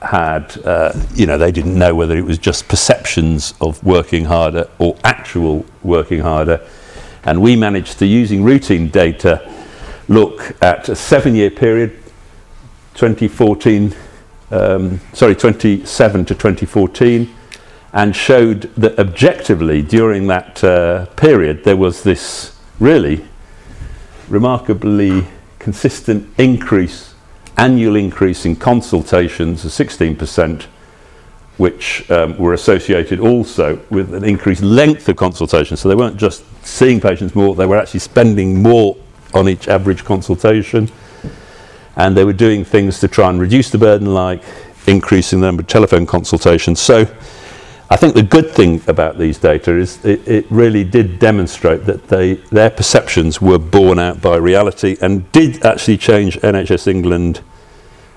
had, 0.00 0.64
uh, 0.64 0.92
you 1.12 1.26
know, 1.26 1.36
they 1.36 1.50
didn't 1.50 1.76
know 1.76 1.92
whether 1.92 2.16
it 2.16 2.24
was 2.24 2.38
just 2.38 2.68
perceptions 2.68 3.52
of 3.60 3.82
working 3.82 4.26
harder 4.26 4.70
or 4.78 4.96
actual 5.02 5.66
working 5.82 6.20
harder. 6.20 6.64
And 7.24 7.42
we 7.42 7.56
managed 7.56 7.98
to, 7.98 8.06
using 8.06 8.44
routine 8.44 8.90
data, 8.90 9.52
look 10.06 10.54
at 10.62 10.88
a 10.88 10.94
seven 10.94 11.34
year 11.34 11.50
period, 11.50 12.00
2014 12.94 13.92
um, 14.52 15.00
sorry, 15.14 15.34
27 15.34 16.24
to 16.26 16.34
2014, 16.34 17.34
and 17.94 18.14
showed 18.14 18.62
that 18.76 18.98
objectively 18.98 19.82
during 19.82 20.26
that 20.26 20.62
uh, 20.62 21.06
period 21.16 21.64
there 21.64 21.76
was 21.76 22.02
this 22.02 22.58
really 22.78 23.24
remarkably 24.28 25.26
consistent 25.58 26.28
increase, 26.38 27.14
annual 27.56 27.96
increase 27.96 28.44
in 28.44 28.56
consultations 28.56 29.64
of 29.64 29.70
16%, 29.70 30.62
which 31.56 32.10
um, 32.10 32.36
were 32.38 32.54
associated 32.54 33.20
also 33.20 33.78
with 33.90 34.14
an 34.14 34.24
increased 34.24 34.62
length 34.62 35.08
of 35.08 35.16
consultation. 35.16 35.76
So 35.76 35.88
they 35.88 35.94
weren't 35.94 36.16
just 36.16 36.44
seeing 36.64 37.00
patients 37.00 37.34
more, 37.34 37.54
they 37.54 37.66
were 37.66 37.76
actually 37.76 38.00
spending 38.00 38.62
more 38.62 38.96
on 39.34 39.48
each 39.48 39.68
average 39.68 40.04
consultation 40.04 40.90
and 41.96 42.16
they 42.16 42.24
were 42.24 42.32
doing 42.32 42.64
things 42.64 43.00
to 43.00 43.08
try 43.08 43.28
and 43.30 43.40
reduce 43.40 43.70
the 43.70 43.78
burden, 43.78 44.12
like 44.14 44.42
increasing 44.86 45.40
the 45.40 45.46
number 45.46 45.62
of 45.62 45.66
telephone 45.66 46.06
consultations. 46.06 46.80
So 46.80 47.06
I 47.90 47.96
think 47.96 48.14
the 48.14 48.22
good 48.22 48.50
thing 48.50 48.80
about 48.86 49.18
these 49.18 49.38
data 49.38 49.76
is 49.76 50.02
it, 50.02 50.26
it 50.26 50.46
really 50.50 50.82
did 50.82 51.18
demonstrate 51.18 51.84
that 51.84 52.08
they, 52.08 52.34
their 52.50 52.70
perceptions 52.70 53.42
were 53.42 53.58
borne 53.58 53.98
out 53.98 54.22
by 54.22 54.36
reality 54.36 54.96
and 55.02 55.30
did 55.32 55.62
actually 55.64 55.98
change 55.98 56.38
NHS 56.38 56.86
England 56.86 57.42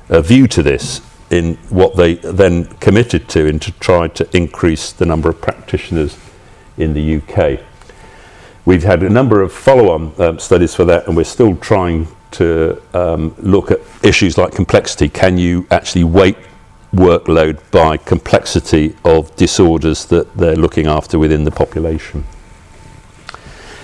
uh, 0.09 0.21
view 0.21 0.47
to 0.47 0.63
this 0.63 1.01
in 1.29 1.55
what 1.69 1.97
they 1.97 2.13
then 2.15 2.65
committed 2.75 3.27
to 3.27 3.47
in 3.47 3.59
to 3.59 3.71
try 3.73 4.07
to 4.07 4.37
increase 4.37 4.93
the 4.93 5.05
number 5.05 5.29
of 5.29 5.41
practitioners 5.41 6.17
in 6.77 6.93
the 6.93 7.17
UK. 7.17 7.59
We've 8.63 8.83
had 8.83 9.03
a 9.03 9.09
number 9.09 9.41
of 9.41 9.51
follow-on 9.51 10.13
um, 10.21 10.39
studies 10.39 10.73
for 10.73 10.85
that 10.85 11.07
and 11.07 11.17
we're 11.17 11.25
still 11.25 11.55
trying 11.57 12.07
to 12.37 12.81
um, 12.93 13.35
look 13.39 13.71
at 13.71 13.79
issues 14.03 14.37
like 14.37 14.53
complexity. 14.53 15.09
Can 15.09 15.37
you 15.37 15.65
actually 15.71 16.03
weight 16.03 16.37
workload 16.93 17.59
by 17.71 17.97
complexity 17.97 18.95
of 19.03 19.35
disorders 19.35 20.05
that 20.05 20.35
they're 20.37 20.55
looking 20.55 20.87
after 20.87 21.19
within 21.19 21.43
the 21.43 21.51
population? 21.51 22.23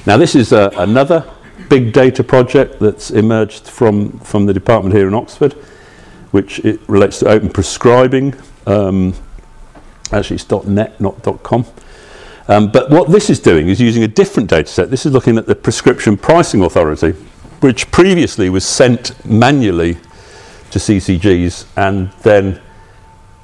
Now, 0.06 0.18
this 0.18 0.36
is 0.36 0.52
uh, 0.52 0.72
another 0.78 1.30
big 1.70 1.94
data 1.94 2.24
project 2.24 2.80
that's 2.80 3.12
emerged 3.12 3.68
from, 3.68 4.20
from 4.20 4.46
the 4.46 4.54
department 4.54 4.96
here 4.96 5.08
in 5.08 5.14
Oxford, 5.14 5.54
which 6.32 6.60
it 6.60 6.80
relates 6.88 7.20
to 7.20 7.28
open 7.30 7.50
prescribing. 7.50 8.34
Um, 8.66 9.14
actually, 10.12 10.38
it's 10.38 10.66
.net, 10.66 11.00
not 11.00 11.22
.com. 11.44 11.66
Um, 12.48 12.72
but 12.72 12.90
what 12.90 13.10
this 13.12 13.30
is 13.30 13.40
doing 13.40 13.70
is 13.70 13.80
using 13.80 14.04
a 14.04 14.08
different 14.08 14.50
data 14.50 14.68
set. 14.68 14.90
This 14.90 15.06
is 15.06 15.14
looking 15.14 15.38
at 15.38 15.46
the 15.46 15.56
Prescription 15.56 16.18
Pricing 16.18 16.64
Authority, 16.64 17.14
which 17.62 17.89
previously 17.91 18.50
was 18.50 18.65
sent 18.65 19.24
manually 19.26 19.93
to 20.71 20.80
CCGs 20.80 21.65
and 21.78 22.12
then 22.24 22.60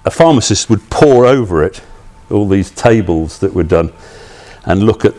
a 0.06 0.12
pharmacist 0.12 0.70
would 0.70 0.90
pore 0.90 1.26
over 1.26 1.64
it 1.64 1.82
all 2.30 2.48
these 2.48 2.72
tables 2.72 3.40
that 3.40 3.54
were 3.54 3.64
done 3.64 3.94
and 4.66 4.84
look 4.84 5.06
at 5.06 5.14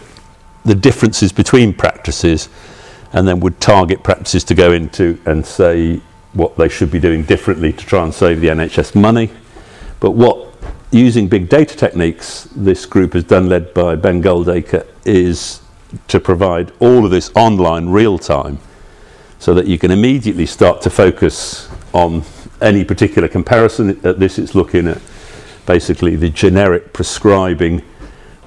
the 0.65 0.75
differences 0.75 1.33
between 1.33 1.73
practices 1.73 2.49
and 3.13 3.27
then 3.27 3.41
would 3.41 3.61
target 3.61 4.03
practices 4.03 4.45
to 4.45 4.55
go 4.55 4.73
into 4.73 5.19
and 5.25 5.47
say 5.47 6.01
what 6.33 6.57
they 6.57 6.69
should 6.69 6.91
be 6.91 7.01
doing 7.01 7.23
differently 7.23 7.73
to 7.73 7.87
try 7.87 8.03
and 8.03 8.13
save 8.13 8.41
the 8.41 8.49
NHS 8.49 8.95
money. 8.95 9.31
But 10.01 10.11
what 10.11 10.55
using 10.91 11.29
big 11.29 11.49
data 11.49 11.77
techniques 11.77 12.49
this 12.55 12.85
group 12.85 13.15
has 13.15 13.25
done, 13.25 13.49
led 13.49 13.73
by 13.73 13.95
Ben 13.95 14.23
Goldacre, 14.23 14.87
is 15.05 15.61
to 16.09 16.21
provide 16.21 16.73
all 16.81 17.05
of 17.05 17.11
this 17.11 17.31
online 17.35 17.89
real 17.89 18.19
time 18.19 18.59
so 19.39 19.55
that 19.55 19.67
you 19.67 19.79
can 19.79 19.91
immediately 19.91 20.47
start 20.47 20.83
to 20.83 20.91
focus 20.91 21.69
on 21.93 22.23
any 22.61 22.85
particular 22.85 23.29
comparison. 23.29 24.01
At 24.05 24.19
this, 24.19 24.39
it's 24.39 24.55
looking 24.55 24.89
at 24.89 25.01
basically 25.67 26.17
the 26.17 26.31
generic 26.31 26.93
prescribing 26.93 27.83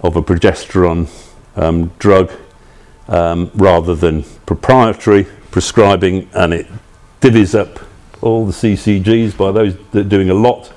of 0.04 0.16
a 0.16 0.22
progesterone 0.22 1.10
um, 1.56 1.92
drug 2.00 2.32
um, 3.08 3.52
rather 3.54 3.96
than 3.96 4.24
proprietary 4.46 5.28
prescribing, 5.52 6.30
and 6.34 6.54
it 6.54 6.68
divvies 7.20 7.58
up 7.58 7.80
all 8.22 8.46
the 8.46 8.54
CCGs 8.54 9.38
by 9.38 9.52
those 9.52 9.76
that 9.92 10.06
are 10.06 10.10
doing 10.10 10.30
a 10.30 10.34
lot 10.34 10.72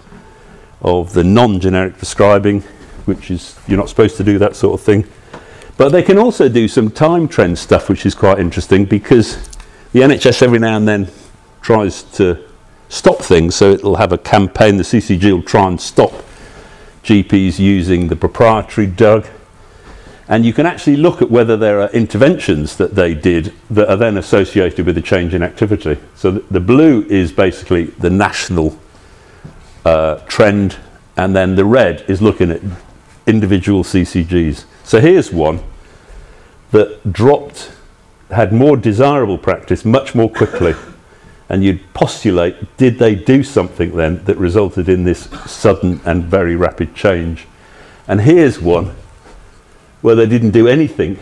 of 0.83 1.13
the 1.13 1.25
non 1.25 1.61
generic 1.61 1.97
prescribing, 1.97 2.61
which 3.07 3.31
is 3.31 3.59
you're 3.67 3.79
not 3.79 3.89
supposed 3.89 4.17
to 4.17 4.25
do 4.25 4.39
that 4.39 4.57
sort 4.57 4.79
of 4.79 4.85
thing. 4.85 5.07
But 5.77 5.91
they 5.91 6.03
can 6.03 6.19
also 6.19 6.49
do 6.49 6.69
some 6.69 6.91
time 6.91 7.27
trend 7.27 7.59
stuff, 7.59 7.89
which 7.89 8.07
is 8.07 8.15
quite 8.15 8.39
interesting 8.39 8.85
because 8.85 9.49
the 9.95 10.01
NHS 10.01 10.43
every 10.43 10.59
now 10.59 10.77
and 10.77 10.89
then 10.89 11.09
tries 11.63 12.03
to 12.03 12.45
stop 12.89 13.19
things, 13.21 13.55
so 13.55 13.71
it'll 13.71 13.95
have 13.95 14.11
a 14.11 14.19
campaign. 14.19 14.77
The 14.77 14.83
CCG 14.83 15.33
will 15.33 15.41
try 15.41 15.69
and 15.69 15.81
stop 15.81 16.13
GPs 17.05 17.61
using 17.61 18.09
the 18.09 18.17
proprietary 18.17 18.89
drug. 18.89 19.25
And 20.27 20.45
you 20.45 20.53
can 20.53 20.67
actually 20.67 20.97
look 20.97 21.23
at 21.23 21.31
whether 21.31 21.57
there 21.57 21.81
are 21.81 21.91
interventions 21.91 22.77
that 22.77 22.97
they 22.97 23.15
did 23.15 23.53
that 23.71 23.89
are 23.89 23.97
then 23.97 24.17
associated 24.17 24.85
with 24.85 24.99
a 24.99 25.01
change 25.01 25.33
in 25.33 25.45
activity. 25.45 25.97
So 26.17 26.33
the, 26.33 26.41
the 26.51 26.61
blue 26.61 27.03
is 27.09 27.31
basically 27.31 27.85
the 27.85 28.11
national 28.11 28.77
uh, 29.85 30.17
trend, 30.27 30.77
and 31.17 31.37
then 31.37 31.55
the 31.55 31.65
red 31.65 32.05
is 32.09 32.21
looking 32.21 32.51
at 32.51 32.61
individual 33.29 33.85
CCGs. 33.85 34.65
So 34.83 34.99
here's 35.01 35.31
one 35.31 35.61
that 36.73 37.13
dropped 37.13 37.71
had 38.35 38.53
more 38.53 38.77
desirable 38.77 39.39
practice 39.39 39.85
much 39.85 40.15
more 40.15 40.31
quickly. 40.31 40.75
And 41.47 41.63
you'd 41.63 41.93
postulate, 41.93 42.79
did 42.79 42.99
they 42.99 43.15
do 43.15 43.43
something 43.43 43.95
then 43.95 44.25
that 44.25 44.39
resulted 44.39 44.89
in 44.89 45.05
this 45.05 45.29
sudden 45.47 46.01
and 46.07 46.25
very 46.25 46.57
rapid 46.57 46.95
change? 46.95 47.47
And 48.09 48.23
here's 48.23 48.59
one 48.59 48.95
where 50.01 50.15
they 50.15 50.27
didn't 50.27 50.53
do 50.53 50.67
anything. 50.67 51.19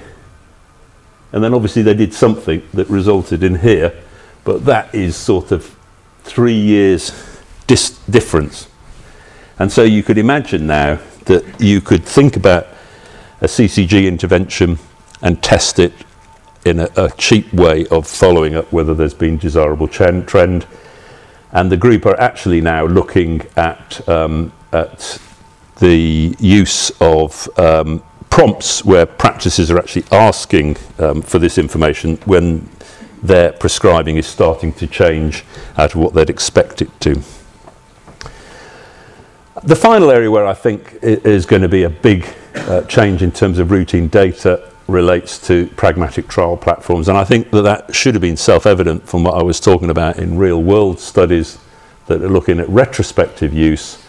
And 1.32 1.42
then 1.42 1.52
obviously 1.52 1.82
they 1.82 1.94
did 1.94 2.14
something 2.14 2.62
that 2.72 2.88
resulted 2.88 3.42
in 3.42 3.56
here. 3.56 3.92
But 4.44 4.64
that 4.66 4.94
is 4.94 5.16
sort 5.16 5.50
of 5.50 5.76
three 6.22 6.58
years 6.58 7.12
dis- 7.66 7.98
difference. 8.08 8.68
And 9.58 9.72
so 9.72 9.82
you 9.82 10.02
could 10.02 10.18
imagine 10.18 10.66
now 10.66 11.00
that 11.24 11.60
you 11.60 11.80
could 11.80 12.04
think 12.04 12.36
about 12.36 12.68
a 13.40 13.46
CCG 13.46 14.06
intervention 14.06 14.78
and 15.20 15.42
test 15.42 15.78
it 15.78 15.92
in 16.64 16.80
a, 16.80 16.88
a 16.96 17.10
cheap 17.12 17.52
way 17.52 17.86
of 17.86 18.06
following 18.06 18.54
up 18.54 18.72
whether 18.72 18.94
there's 18.94 19.14
been 19.14 19.36
desirable 19.36 19.88
chen- 19.88 20.26
trend. 20.26 20.66
And 21.52 21.70
the 21.70 21.76
group 21.76 22.06
are 22.06 22.18
actually 22.18 22.60
now 22.60 22.86
looking 22.86 23.42
at, 23.56 24.06
um, 24.08 24.52
at 24.72 25.20
the 25.78 26.34
use 26.38 26.90
of 27.00 27.48
um, 27.58 28.02
prompts 28.30 28.84
where 28.84 29.04
practices 29.04 29.70
are 29.70 29.78
actually 29.78 30.04
asking 30.10 30.76
um, 30.98 31.20
for 31.20 31.38
this 31.38 31.58
information 31.58 32.16
when 32.24 32.68
their 33.22 33.52
prescribing 33.52 34.16
is 34.16 34.26
starting 34.26 34.72
to 34.72 34.86
change 34.86 35.44
out 35.76 35.94
of 35.94 36.00
what 36.00 36.14
they'd 36.14 36.30
expect 36.30 36.80
it 36.80 37.00
to. 37.00 37.22
The 39.62 39.76
final 39.76 40.10
area 40.10 40.30
where 40.30 40.46
I 40.46 40.54
think 40.54 40.98
is 41.02 41.46
going 41.46 41.62
to 41.62 41.68
be 41.68 41.84
a 41.84 41.90
big 41.90 42.26
uh, 42.54 42.82
change 42.82 43.22
in 43.22 43.30
terms 43.30 43.58
of 43.58 43.70
routine 43.70 44.08
data 44.08 44.71
relates 44.88 45.38
to 45.46 45.66
pragmatic 45.76 46.28
trial 46.28 46.56
platforms. 46.56 47.08
And 47.08 47.16
I 47.16 47.24
think 47.24 47.50
that 47.50 47.62
that 47.62 47.94
should 47.94 48.14
have 48.14 48.22
been 48.22 48.36
self 48.36 48.66
evident 48.66 49.08
from 49.08 49.24
what 49.24 49.34
I 49.34 49.42
was 49.42 49.60
talking 49.60 49.90
about 49.90 50.18
in 50.18 50.38
real 50.38 50.62
world 50.62 51.00
studies 51.00 51.58
that 52.06 52.22
are 52.22 52.28
looking 52.28 52.60
at 52.60 52.68
retrospective 52.68 53.52
use. 53.52 54.02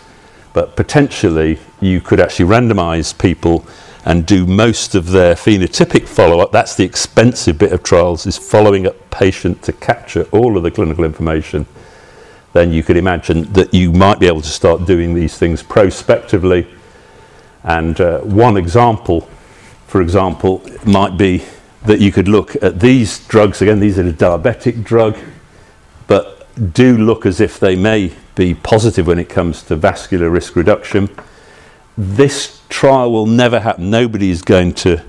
But 0.53 0.75
potentially, 0.75 1.59
you 1.79 2.01
could 2.01 2.19
actually 2.19 2.49
randomize 2.49 3.17
people 3.17 3.65
and 4.05 4.25
do 4.25 4.45
most 4.45 4.95
of 4.95 5.09
their 5.09 5.33
phenotypic 5.33 6.07
follow 6.07 6.39
up. 6.39 6.51
That's 6.51 6.75
the 6.75 6.83
expensive 6.83 7.57
bit 7.57 7.71
of 7.71 7.83
trials, 7.83 8.25
is 8.25 8.37
following 8.37 8.85
up 8.85 9.09
patient 9.09 9.61
to 9.63 9.73
capture 9.73 10.23
all 10.31 10.57
of 10.57 10.63
the 10.63 10.71
clinical 10.71 11.05
information. 11.05 11.65
Then 12.51 12.71
you 12.71 12.83
could 12.83 12.97
imagine 12.97 13.51
that 13.53 13.73
you 13.73 13.91
might 13.91 14.19
be 14.19 14.27
able 14.27 14.41
to 14.41 14.49
start 14.49 14.85
doing 14.85 15.13
these 15.13 15.37
things 15.37 15.63
prospectively. 15.63 16.67
And 17.63 17.99
uh, 17.99 18.19
one 18.19 18.57
example, 18.57 19.27
for 19.93 20.01
example, 20.01 20.59
might 20.87 21.19
be 21.19 21.43
that 21.85 21.99
you 21.99 22.11
could 22.11 22.27
look 22.27 22.55
at 22.63 22.79
these 22.79 23.19
drugs. 23.27 23.61
Again, 23.61 23.79
these 23.79 23.99
are 23.99 24.07
a 24.07 24.11
diabetic 24.11 24.83
drug, 24.83 25.15
but 26.07 26.47
do 26.73 26.97
look 26.97 27.27
as 27.27 27.39
if 27.39 27.59
they 27.59 27.75
may 27.75 28.11
be 28.33 28.55
positive 28.55 29.05
when 29.05 29.19
it 29.19 29.29
comes 29.29 29.61
to 29.61 29.75
vascular 29.75 30.31
risk 30.31 30.55
reduction. 30.55 31.15
This 31.95 32.63
trial 32.69 33.11
will 33.11 33.27
never 33.27 33.59
happen. 33.59 33.91
Nobody 33.91 34.31
is 34.31 34.41
going 34.41 34.73
to 34.85 34.99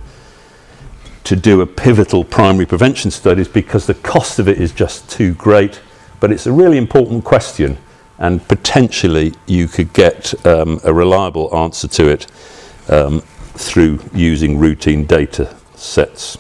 to 1.25 1.35
do 1.35 1.63
a 1.63 1.67
pivotal 1.67 2.23
primary 2.23 2.67
prevention 2.67 3.11
studies 3.11 3.49
because 3.49 3.87
the 3.87 3.95
cost 3.95 4.39
of 4.39 4.49
it 4.49 4.61
is 4.61 4.71
just 4.71 5.09
too 5.09 5.33
great. 5.33 5.81
But 6.21 6.31
it's 6.31 6.47
a 6.47 6.53
really 6.53 6.77
important 6.77 7.25
question, 7.25 7.79
and 8.19 8.47
potentially 8.49 9.33
you 9.47 9.67
could 9.67 9.95
get 9.95 10.35
um, 10.45 10.79
a 10.85 10.93
reliable 10.93 11.57
answer 11.57 11.89
to 11.89 12.09
it 12.11 12.27
um, 12.91 13.23
through 13.55 14.01
using 14.13 14.59
routine 14.59 15.05
data 15.05 15.55
sets. 15.75 16.39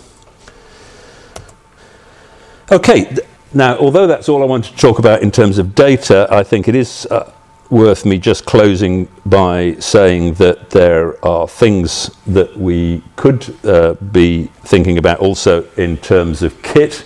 Okay, 2.72 3.16
now 3.52 3.76
although 3.78 4.06
that's 4.06 4.28
all 4.28 4.42
I 4.42 4.46
want 4.46 4.64
to 4.66 4.76
talk 4.76 4.98
about 4.98 5.22
in 5.22 5.30
terms 5.30 5.58
of 5.58 5.74
data, 5.74 6.26
I 6.30 6.42
think 6.42 6.68
it 6.68 6.74
is. 6.74 7.06
Uh, 7.10 7.30
worth 7.70 8.04
me 8.04 8.18
just 8.18 8.44
closing 8.44 9.08
by 9.26 9.74
saying 9.76 10.34
that 10.34 10.70
there 10.70 11.22
are 11.24 11.48
things 11.48 12.10
that 12.26 12.56
we 12.56 13.02
could 13.16 13.54
uh, 13.64 13.94
be 13.94 14.44
thinking 14.64 14.98
about 14.98 15.18
also 15.18 15.64
in 15.76 15.96
terms 15.98 16.42
of 16.42 16.60
kit, 16.62 17.04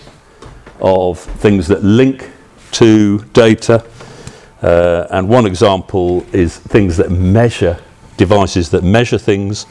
of 0.81 1.19
things 1.19 1.69
that 1.69 1.83
link 1.83 2.31
to 2.73 3.19
data. 3.33 3.85
Uh, 4.61 5.07
and 5.11 5.29
one 5.29 5.47
example 5.47 6.27
is 6.33 6.59
things 6.59 6.97
that 6.97 7.11
measure, 7.11 7.79
devices 8.17 8.71
that 8.71 8.83
measure 8.83 9.19
things. 9.19 9.67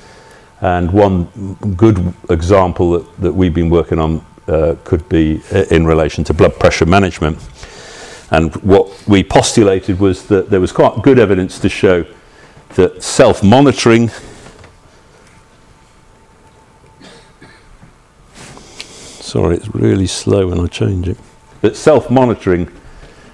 And 0.62 0.92
one 0.92 1.26
good 1.78 2.14
example 2.30 2.92
that, 2.92 3.18
that 3.22 3.34
we've 3.34 3.54
been 3.54 3.70
working 3.70 4.00
on 4.00 4.26
uh, 4.48 4.76
could 4.84 5.08
be 5.10 5.42
uh, 5.54 5.66
in 5.70 5.86
relation 5.86 6.24
to 6.26 6.34
blood 6.34 6.60
pressure 6.60 6.86
management. 6.86 7.38
And 8.32 8.56
what 8.58 9.08
we 9.08 9.24
postulated 9.24 10.00
was 10.00 10.28
that 10.28 10.50
there 10.50 10.60
was 10.60 10.72
quite 10.72 11.02
good 11.04 11.20
evidence 11.20 11.60
to 11.60 11.70
show 11.70 12.06
that 12.76 13.04
self 13.04 13.44
monitoring 13.44 14.10
sorry, 19.28 19.58
it's 19.58 19.76
really 19.76 20.08
slow 20.08 20.48
when 20.48 20.60
I 20.60 20.68
change 20.68 21.08
it. 21.08 21.18
That 21.62 21.76
self 21.76 22.10
monitoring 22.10 22.72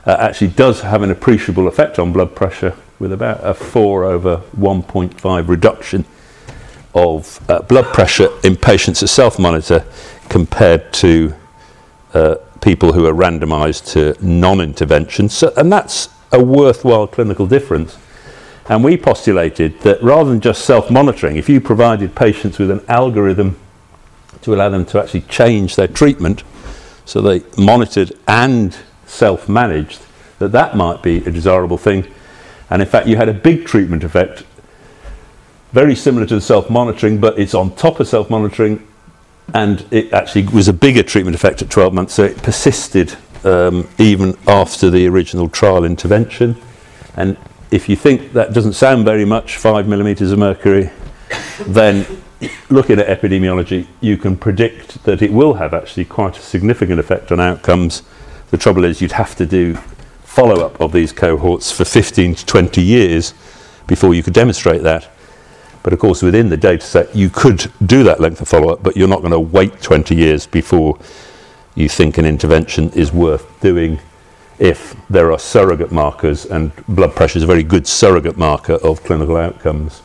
uh, 0.05 0.17
actually 0.19 0.49
does 0.49 0.81
have 0.81 1.01
an 1.03 1.11
appreciable 1.11 1.67
effect 1.67 1.99
on 1.99 2.11
blood 2.11 2.35
pressure 2.35 2.75
with 2.99 3.13
about 3.13 3.39
a 3.41 3.53
4 3.53 4.03
over 4.03 4.37
1.5 4.57 5.47
reduction 5.47 6.05
of 6.95 7.39
uh, 7.49 7.61
blood 7.63 7.85
pressure 7.93 8.29
in 8.43 8.55
patients 8.55 8.99
who 8.99 9.07
self 9.07 9.39
monitor 9.39 9.85
compared 10.29 10.91
to 10.93 11.33
uh, 12.13 12.35
people 12.61 12.93
who 12.93 13.05
are 13.05 13.13
randomized 13.13 13.91
to 13.93 14.15
non 14.25 14.61
intervention. 14.61 15.29
So, 15.29 15.53
and 15.57 15.71
that's 15.71 16.09
a 16.31 16.43
worthwhile 16.43 17.07
clinical 17.07 17.47
difference. 17.47 17.97
And 18.69 18.83
we 18.83 18.95
postulated 18.97 19.79
that 19.81 20.01
rather 20.01 20.29
than 20.29 20.39
just 20.39 20.65
self 20.65 20.89
monitoring, 20.89 21.35
if 21.37 21.49
you 21.49 21.59
provided 21.59 22.15
patients 22.15 22.59
with 22.59 22.71
an 22.71 22.81
algorithm 22.87 23.59
to 24.41 24.53
allow 24.53 24.69
them 24.69 24.85
to 24.85 25.01
actually 25.01 25.21
change 25.21 25.75
their 25.75 25.87
treatment, 25.87 26.43
so 27.05 27.21
they 27.21 27.43
monitored 27.57 28.13
and 28.27 28.77
self 29.05 29.49
managed, 29.49 30.01
that 30.39 30.51
that 30.53 30.75
might 30.77 31.03
be 31.03 31.17
a 31.17 31.31
desirable 31.31 31.77
thing. 31.77 32.11
And 32.69 32.81
in 32.81 32.87
fact, 32.87 33.07
you 33.07 33.17
had 33.17 33.29
a 33.29 33.33
big 33.33 33.65
treatment 33.65 34.03
effect, 34.03 34.43
very 35.73 35.95
similar 35.95 36.25
to 36.25 36.35
the 36.35 36.41
self 36.41 36.69
monitoring, 36.69 37.19
but 37.19 37.37
it's 37.37 37.53
on 37.53 37.75
top 37.75 37.99
of 37.99 38.07
self 38.07 38.29
monitoring 38.29 38.87
and 39.53 39.85
it 39.91 40.13
actually 40.13 40.47
was 40.47 40.67
a 40.67 40.73
bigger 40.73 41.03
treatment 41.03 41.35
effect 41.35 41.61
at 41.61 41.69
12 41.69 41.93
months, 41.93 42.13
so 42.13 42.23
it 42.23 42.37
persisted 42.37 43.15
um, 43.43 43.87
even 43.97 44.37
after 44.47 44.89
the 44.89 45.07
original 45.07 45.49
trial 45.49 45.83
intervention. 45.83 46.55
And 47.17 47.37
if 47.69 47.89
you 47.89 47.95
think 47.95 48.33
that 48.33 48.53
doesn't 48.53 48.73
sound 48.73 49.05
very 49.05 49.25
much, 49.25 49.57
five 49.57 49.87
millimeters 49.87 50.31
of 50.31 50.39
mercury, 50.39 50.89
then 51.67 52.05
looking 52.69 52.99
at 52.99 53.07
epidemiology, 53.07 53.87
you 54.01 54.17
can 54.17 54.37
predict 54.37 55.03
that 55.03 55.21
it 55.21 55.31
will 55.31 55.55
have 55.55 55.73
actually 55.73 56.05
quite 56.05 56.37
a 56.37 56.41
significant 56.41 56.99
effect 56.99 57.31
on 57.31 57.39
outcomes. 57.39 58.03
The 58.51 58.57
trouble 58.57 58.85
is, 58.85 59.01
you'd 59.01 59.13
have 59.13 59.35
to 59.35 59.45
do 59.45 59.75
follow 60.23 60.65
up 60.65 60.79
of 60.81 60.91
these 60.91 61.11
cohorts 61.11 61.71
for 61.71 61.85
15 61.85 62.35
to 62.35 62.45
20 62.45 62.81
years 62.81 63.33
before 63.85 64.15
you 64.15 64.23
could 64.23 64.33
demonstrate 64.33 64.81
that. 64.81 65.09
But 65.83 65.91
of 65.91 65.99
course, 65.99 66.21
within 66.23 66.49
the 66.49 66.57
data 66.57 66.85
set, 66.85 67.13
you 67.15 67.29
could 67.29 67.71
do 67.85 68.03
that 68.05 68.21
length 68.21 68.41
of 68.41 68.47
follow 68.47 68.71
up, 68.73 68.81
but 68.81 68.95
you're 68.95 69.07
not 69.07 69.19
going 69.19 69.31
to 69.31 69.39
wait 69.39 69.81
20 69.81 70.15
years 70.15 70.47
before 70.47 70.97
you 71.75 71.89
think 71.89 72.17
an 72.17 72.25
intervention 72.25 72.89
is 72.91 73.11
worth 73.11 73.59
doing 73.59 73.99
if 74.59 74.95
there 75.09 75.31
are 75.31 75.39
surrogate 75.39 75.91
markers, 75.91 76.45
and 76.45 76.71
blood 76.87 77.15
pressure 77.15 77.37
is 77.37 77.43
a 77.43 77.47
very 77.47 77.63
good 77.63 77.85
surrogate 77.85 78.37
marker 78.37 78.73
of 78.75 79.03
clinical 79.03 79.35
outcomes. 79.35 80.01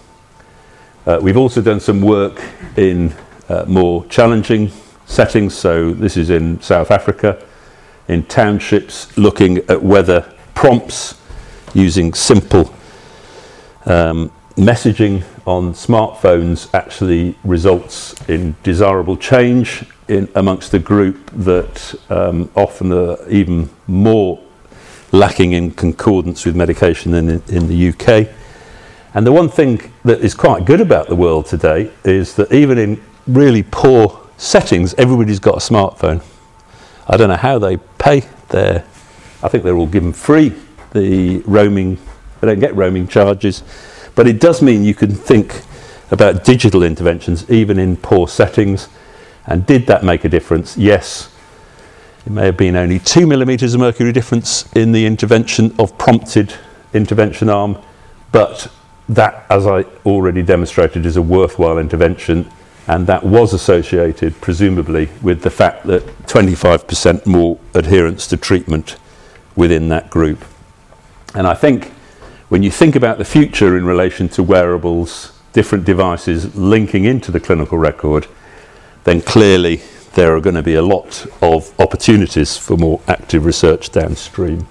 Uh, 1.06 1.18
we've 1.22 1.36
also 1.36 1.62
done 1.62 1.78
some 1.78 2.00
work 2.00 2.42
in 2.76 3.14
uh, 3.48 3.64
more 3.68 4.04
challenging 4.06 4.70
settings, 5.06 5.54
so 5.54 5.92
this 5.92 6.16
is 6.16 6.30
in 6.30 6.60
South 6.60 6.90
Africa, 6.90 7.42
in 8.08 8.24
townships, 8.24 9.16
looking 9.16 9.58
at 9.68 9.82
whether 9.82 10.22
prompts 10.54 11.20
using 11.74 12.12
simple 12.14 12.74
um, 13.84 14.32
messaging 14.56 15.22
on 15.48 15.72
smartphones 15.72 16.68
actually 16.74 17.34
results 17.42 18.14
in 18.28 18.54
desirable 18.62 19.16
change 19.16 19.82
in 20.06 20.28
amongst 20.34 20.72
the 20.72 20.78
group 20.78 21.30
that 21.30 21.94
um, 22.10 22.50
often 22.54 22.92
are 22.92 23.16
even 23.30 23.70
more 23.86 24.38
lacking 25.10 25.52
in 25.52 25.70
concordance 25.70 26.44
with 26.44 26.54
medication 26.54 27.12
than 27.12 27.30
in, 27.30 27.42
in 27.48 27.66
the 27.66 27.88
UK. 27.88 28.28
And 29.14 29.26
the 29.26 29.32
one 29.32 29.48
thing 29.48 29.90
that 30.04 30.20
is 30.20 30.34
quite 30.34 30.66
good 30.66 30.82
about 30.82 31.08
the 31.08 31.16
world 31.16 31.46
today 31.46 31.90
is 32.04 32.34
that 32.34 32.52
even 32.52 32.76
in 32.76 33.02
really 33.26 33.62
poor 33.62 34.20
settings, 34.36 34.92
everybody's 34.98 35.40
got 35.40 35.54
a 35.54 35.60
smartphone. 35.60 36.22
I 37.06 37.16
don't 37.16 37.30
know 37.30 37.36
how 37.36 37.58
they 37.58 37.78
pay 37.78 38.24
their, 38.50 38.84
I 39.42 39.48
think 39.48 39.64
they're 39.64 39.78
all 39.78 39.86
given 39.86 40.12
free 40.12 40.52
the 40.92 41.38
roaming, 41.46 41.96
they 42.42 42.48
don't 42.48 42.60
get 42.60 42.76
roaming 42.76 43.08
charges. 43.08 43.62
But 44.18 44.26
it 44.26 44.40
does 44.40 44.60
mean 44.62 44.82
you 44.82 44.96
can 44.96 45.14
think 45.14 45.62
about 46.10 46.42
digital 46.42 46.82
interventions 46.82 47.48
even 47.48 47.78
in 47.78 47.96
poor 47.96 48.26
settings. 48.26 48.88
And 49.46 49.64
did 49.64 49.86
that 49.86 50.02
make 50.02 50.24
a 50.24 50.28
difference? 50.28 50.76
Yes. 50.76 51.32
It 52.26 52.32
may 52.32 52.46
have 52.46 52.56
been 52.56 52.74
only 52.74 52.98
two 52.98 53.28
millimeters 53.28 53.74
of 53.74 53.80
mercury 53.80 54.10
difference 54.10 54.68
in 54.72 54.90
the 54.90 55.06
intervention 55.06 55.72
of 55.78 55.96
prompted 55.98 56.52
intervention 56.92 57.48
arm, 57.48 57.80
but 58.32 58.72
that, 59.08 59.46
as 59.48 59.68
I 59.68 59.82
already 60.04 60.42
demonstrated, 60.42 61.06
is 61.06 61.16
a 61.16 61.22
worthwhile 61.22 61.78
intervention, 61.78 62.50
and 62.88 63.06
that 63.06 63.22
was 63.22 63.54
associated, 63.54 64.40
presumably, 64.40 65.10
with 65.22 65.42
the 65.42 65.50
fact 65.50 65.86
that 65.86 66.04
25% 66.26 67.24
more 67.24 67.56
adherence 67.72 68.26
to 68.26 68.36
treatment 68.36 68.96
within 69.54 69.90
that 69.90 70.10
group. 70.10 70.44
And 71.36 71.46
I 71.46 71.54
think 71.54 71.92
when 72.48 72.62
you 72.62 72.70
think 72.70 72.96
about 72.96 73.18
the 73.18 73.24
future 73.24 73.76
in 73.76 73.84
relation 73.84 74.28
to 74.30 74.42
wearables 74.42 75.32
different 75.52 75.84
devices 75.84 76.54
linking 76.56 77.04
into 77.04 77.30
the 77.30 77.40
clinical 77.40 77.76
record, 77.76 78.26
then 79.04 79.20
clearly 79.20 79.82
there 80.14 80.34
are 80.34 80.40
going 80.40 80.54
to 80.54 80.62
be 80.62 80.74
a 80.74 80.82
lot 80.82 81.26
of 81.42 81.78
opportunities 81.78 82.56
for 82.56 82.76
more 82.76 83.00
active 83.06 83.44
research 83.44 83.90
downstream. 83.90 84.66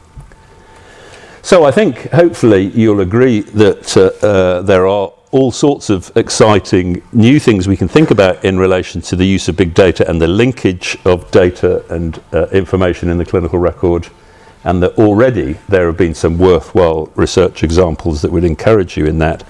So 1.41 1.65
I 1.65 1.71
think 1.71 2.09
hopefully 2.11 2.67
you'll 2.67 3.01
agree 3.01 3.41
that 3.41 3.95
uh, 3.95 4.25
uh, 4.25 4.61
there 4.63 4.87
are 4.87 5.13
all 5.31 5.51
sorts 5.51 5.89
of 5.89 6.11
exciting 6.15 7.03
new 7.13 7.39
things 7.39 7.67
we 7.67 7.77
can 7.77 7.87
think 7.87 8.11
about 8.11 8.43
in 8.43 8.57
relation 8.57 9.01
to 9.01 9.15
the 9.15 9.25
use 9.25 9.47
of 9.47 9.55
big 9.55 9.73
data 9.73 10.09
and 10.09 10.21
the 10.21 10.27
linkage 10.27 10.97
of 11.05 11.29
data 11.31 11.85
and 11.93 12.21
uh, 12.33 12.47
information 12.47 13.09
in 13.09 13.17
the 13.17 13.25
clinical 13.25 13.59
record 13.59 14.09
and 14.67 14.83
that 14.83 14.97
already 14.97 15.53
there 15.69 15.87
have 15.87 15.95
been 15.95 16.13
some 16.13 16.37
worthwhile 16.37 17.09
research 17.15 17.63
examples 17.63 18.21
that 18.21 18.29
would 18.29 18.43
encourage 18.43 18.97
you 18.97 19.05
in 19.05 19.17
that. 19.17 19.41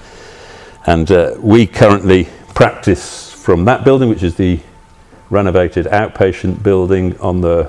And 0.86 1.10
uh, 1.10 1.34
we 1.40 1.66
currently 1.66 2.28
practice 2.54 3.32
from 3.32 3.64
that 3.64 3.82
building, 3.82 4.08
which 4.08 4.22
is 4.22 4.36
the 4.36 4.60
renovated 5.28 5.86
outpatient 5.86 6.62
building 6.62 7.18
on 7.18 7.40
the 7.40 7.68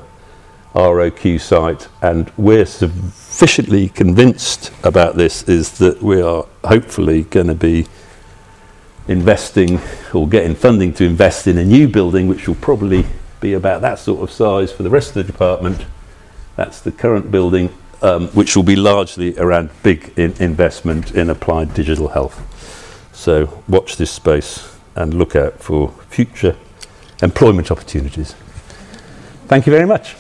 ROQ 0.76 1.42
site, 1.42 1.88
and 2.04 2.32
we're 2.38 2.68
sufficiently 2.68 3.90
convinced 3.90 4.72
about 4.84 5.16
this 5.16 5.42
is 5.50 5.80
that 5.80 6.04
we 6.04 6.22
are 6.22 6.46
hopefully 6.64 7.24
going 7.24 7.48
to 7.48 7.56
be 7.56 7.88
investing 9.08 9.82
or 10.14 10.30
getting 10.30 10.54
funding 10.54 10.94
to 10.94 11.04
invest 11.04 11.48
in 11.48 11.58
a 11.58 11.66
new 11.66 11.88
building 11.88 12.28
which 12.28 12.48
will 12.48 12.62
probably 12.62 13.08
be 13.42 13.54
about 13.54 13.82
that 13.82 13.98
sort 13.98 14.22
of 14.22 14.30
size 14.30 14.72
for 14.72 14.84
the 14.84 14.90
rest 14.92 15.10
of 15.10 15.16
the 15.16 15.24
department. 15.24 15.88
That's 16.60 16.82
the 16.82 16.92
current 16.92 17.32
building, 17.32 17.74
um, 18.02 18.28
which 18.32 18.54
will 18.54 18.64
be 18.64 18.76
largely 18.76 19.34
around 19.38 19.70
big 19.82 20.12
in 20.18 20.34
investment 20.42 21.16
in 21.16 21.30
applied 21.30 21.74
digital 21.74 22.10
health. 22.10 22.36
So 23.14 23.64
watch 23.70 23.96
this 23.96 24.12
space 24.12 24.68
and 24.94 25.14
look 25.14 25.38
out 25.38 25.62
for 25.62 25.94
future 26.10 26.58
employment 27.24 27.72
opportunities. 27.72 28.36
Thank 29.48 29.68
you 29.68 29.72
very 29.72 29.86
much. 29.88 30.18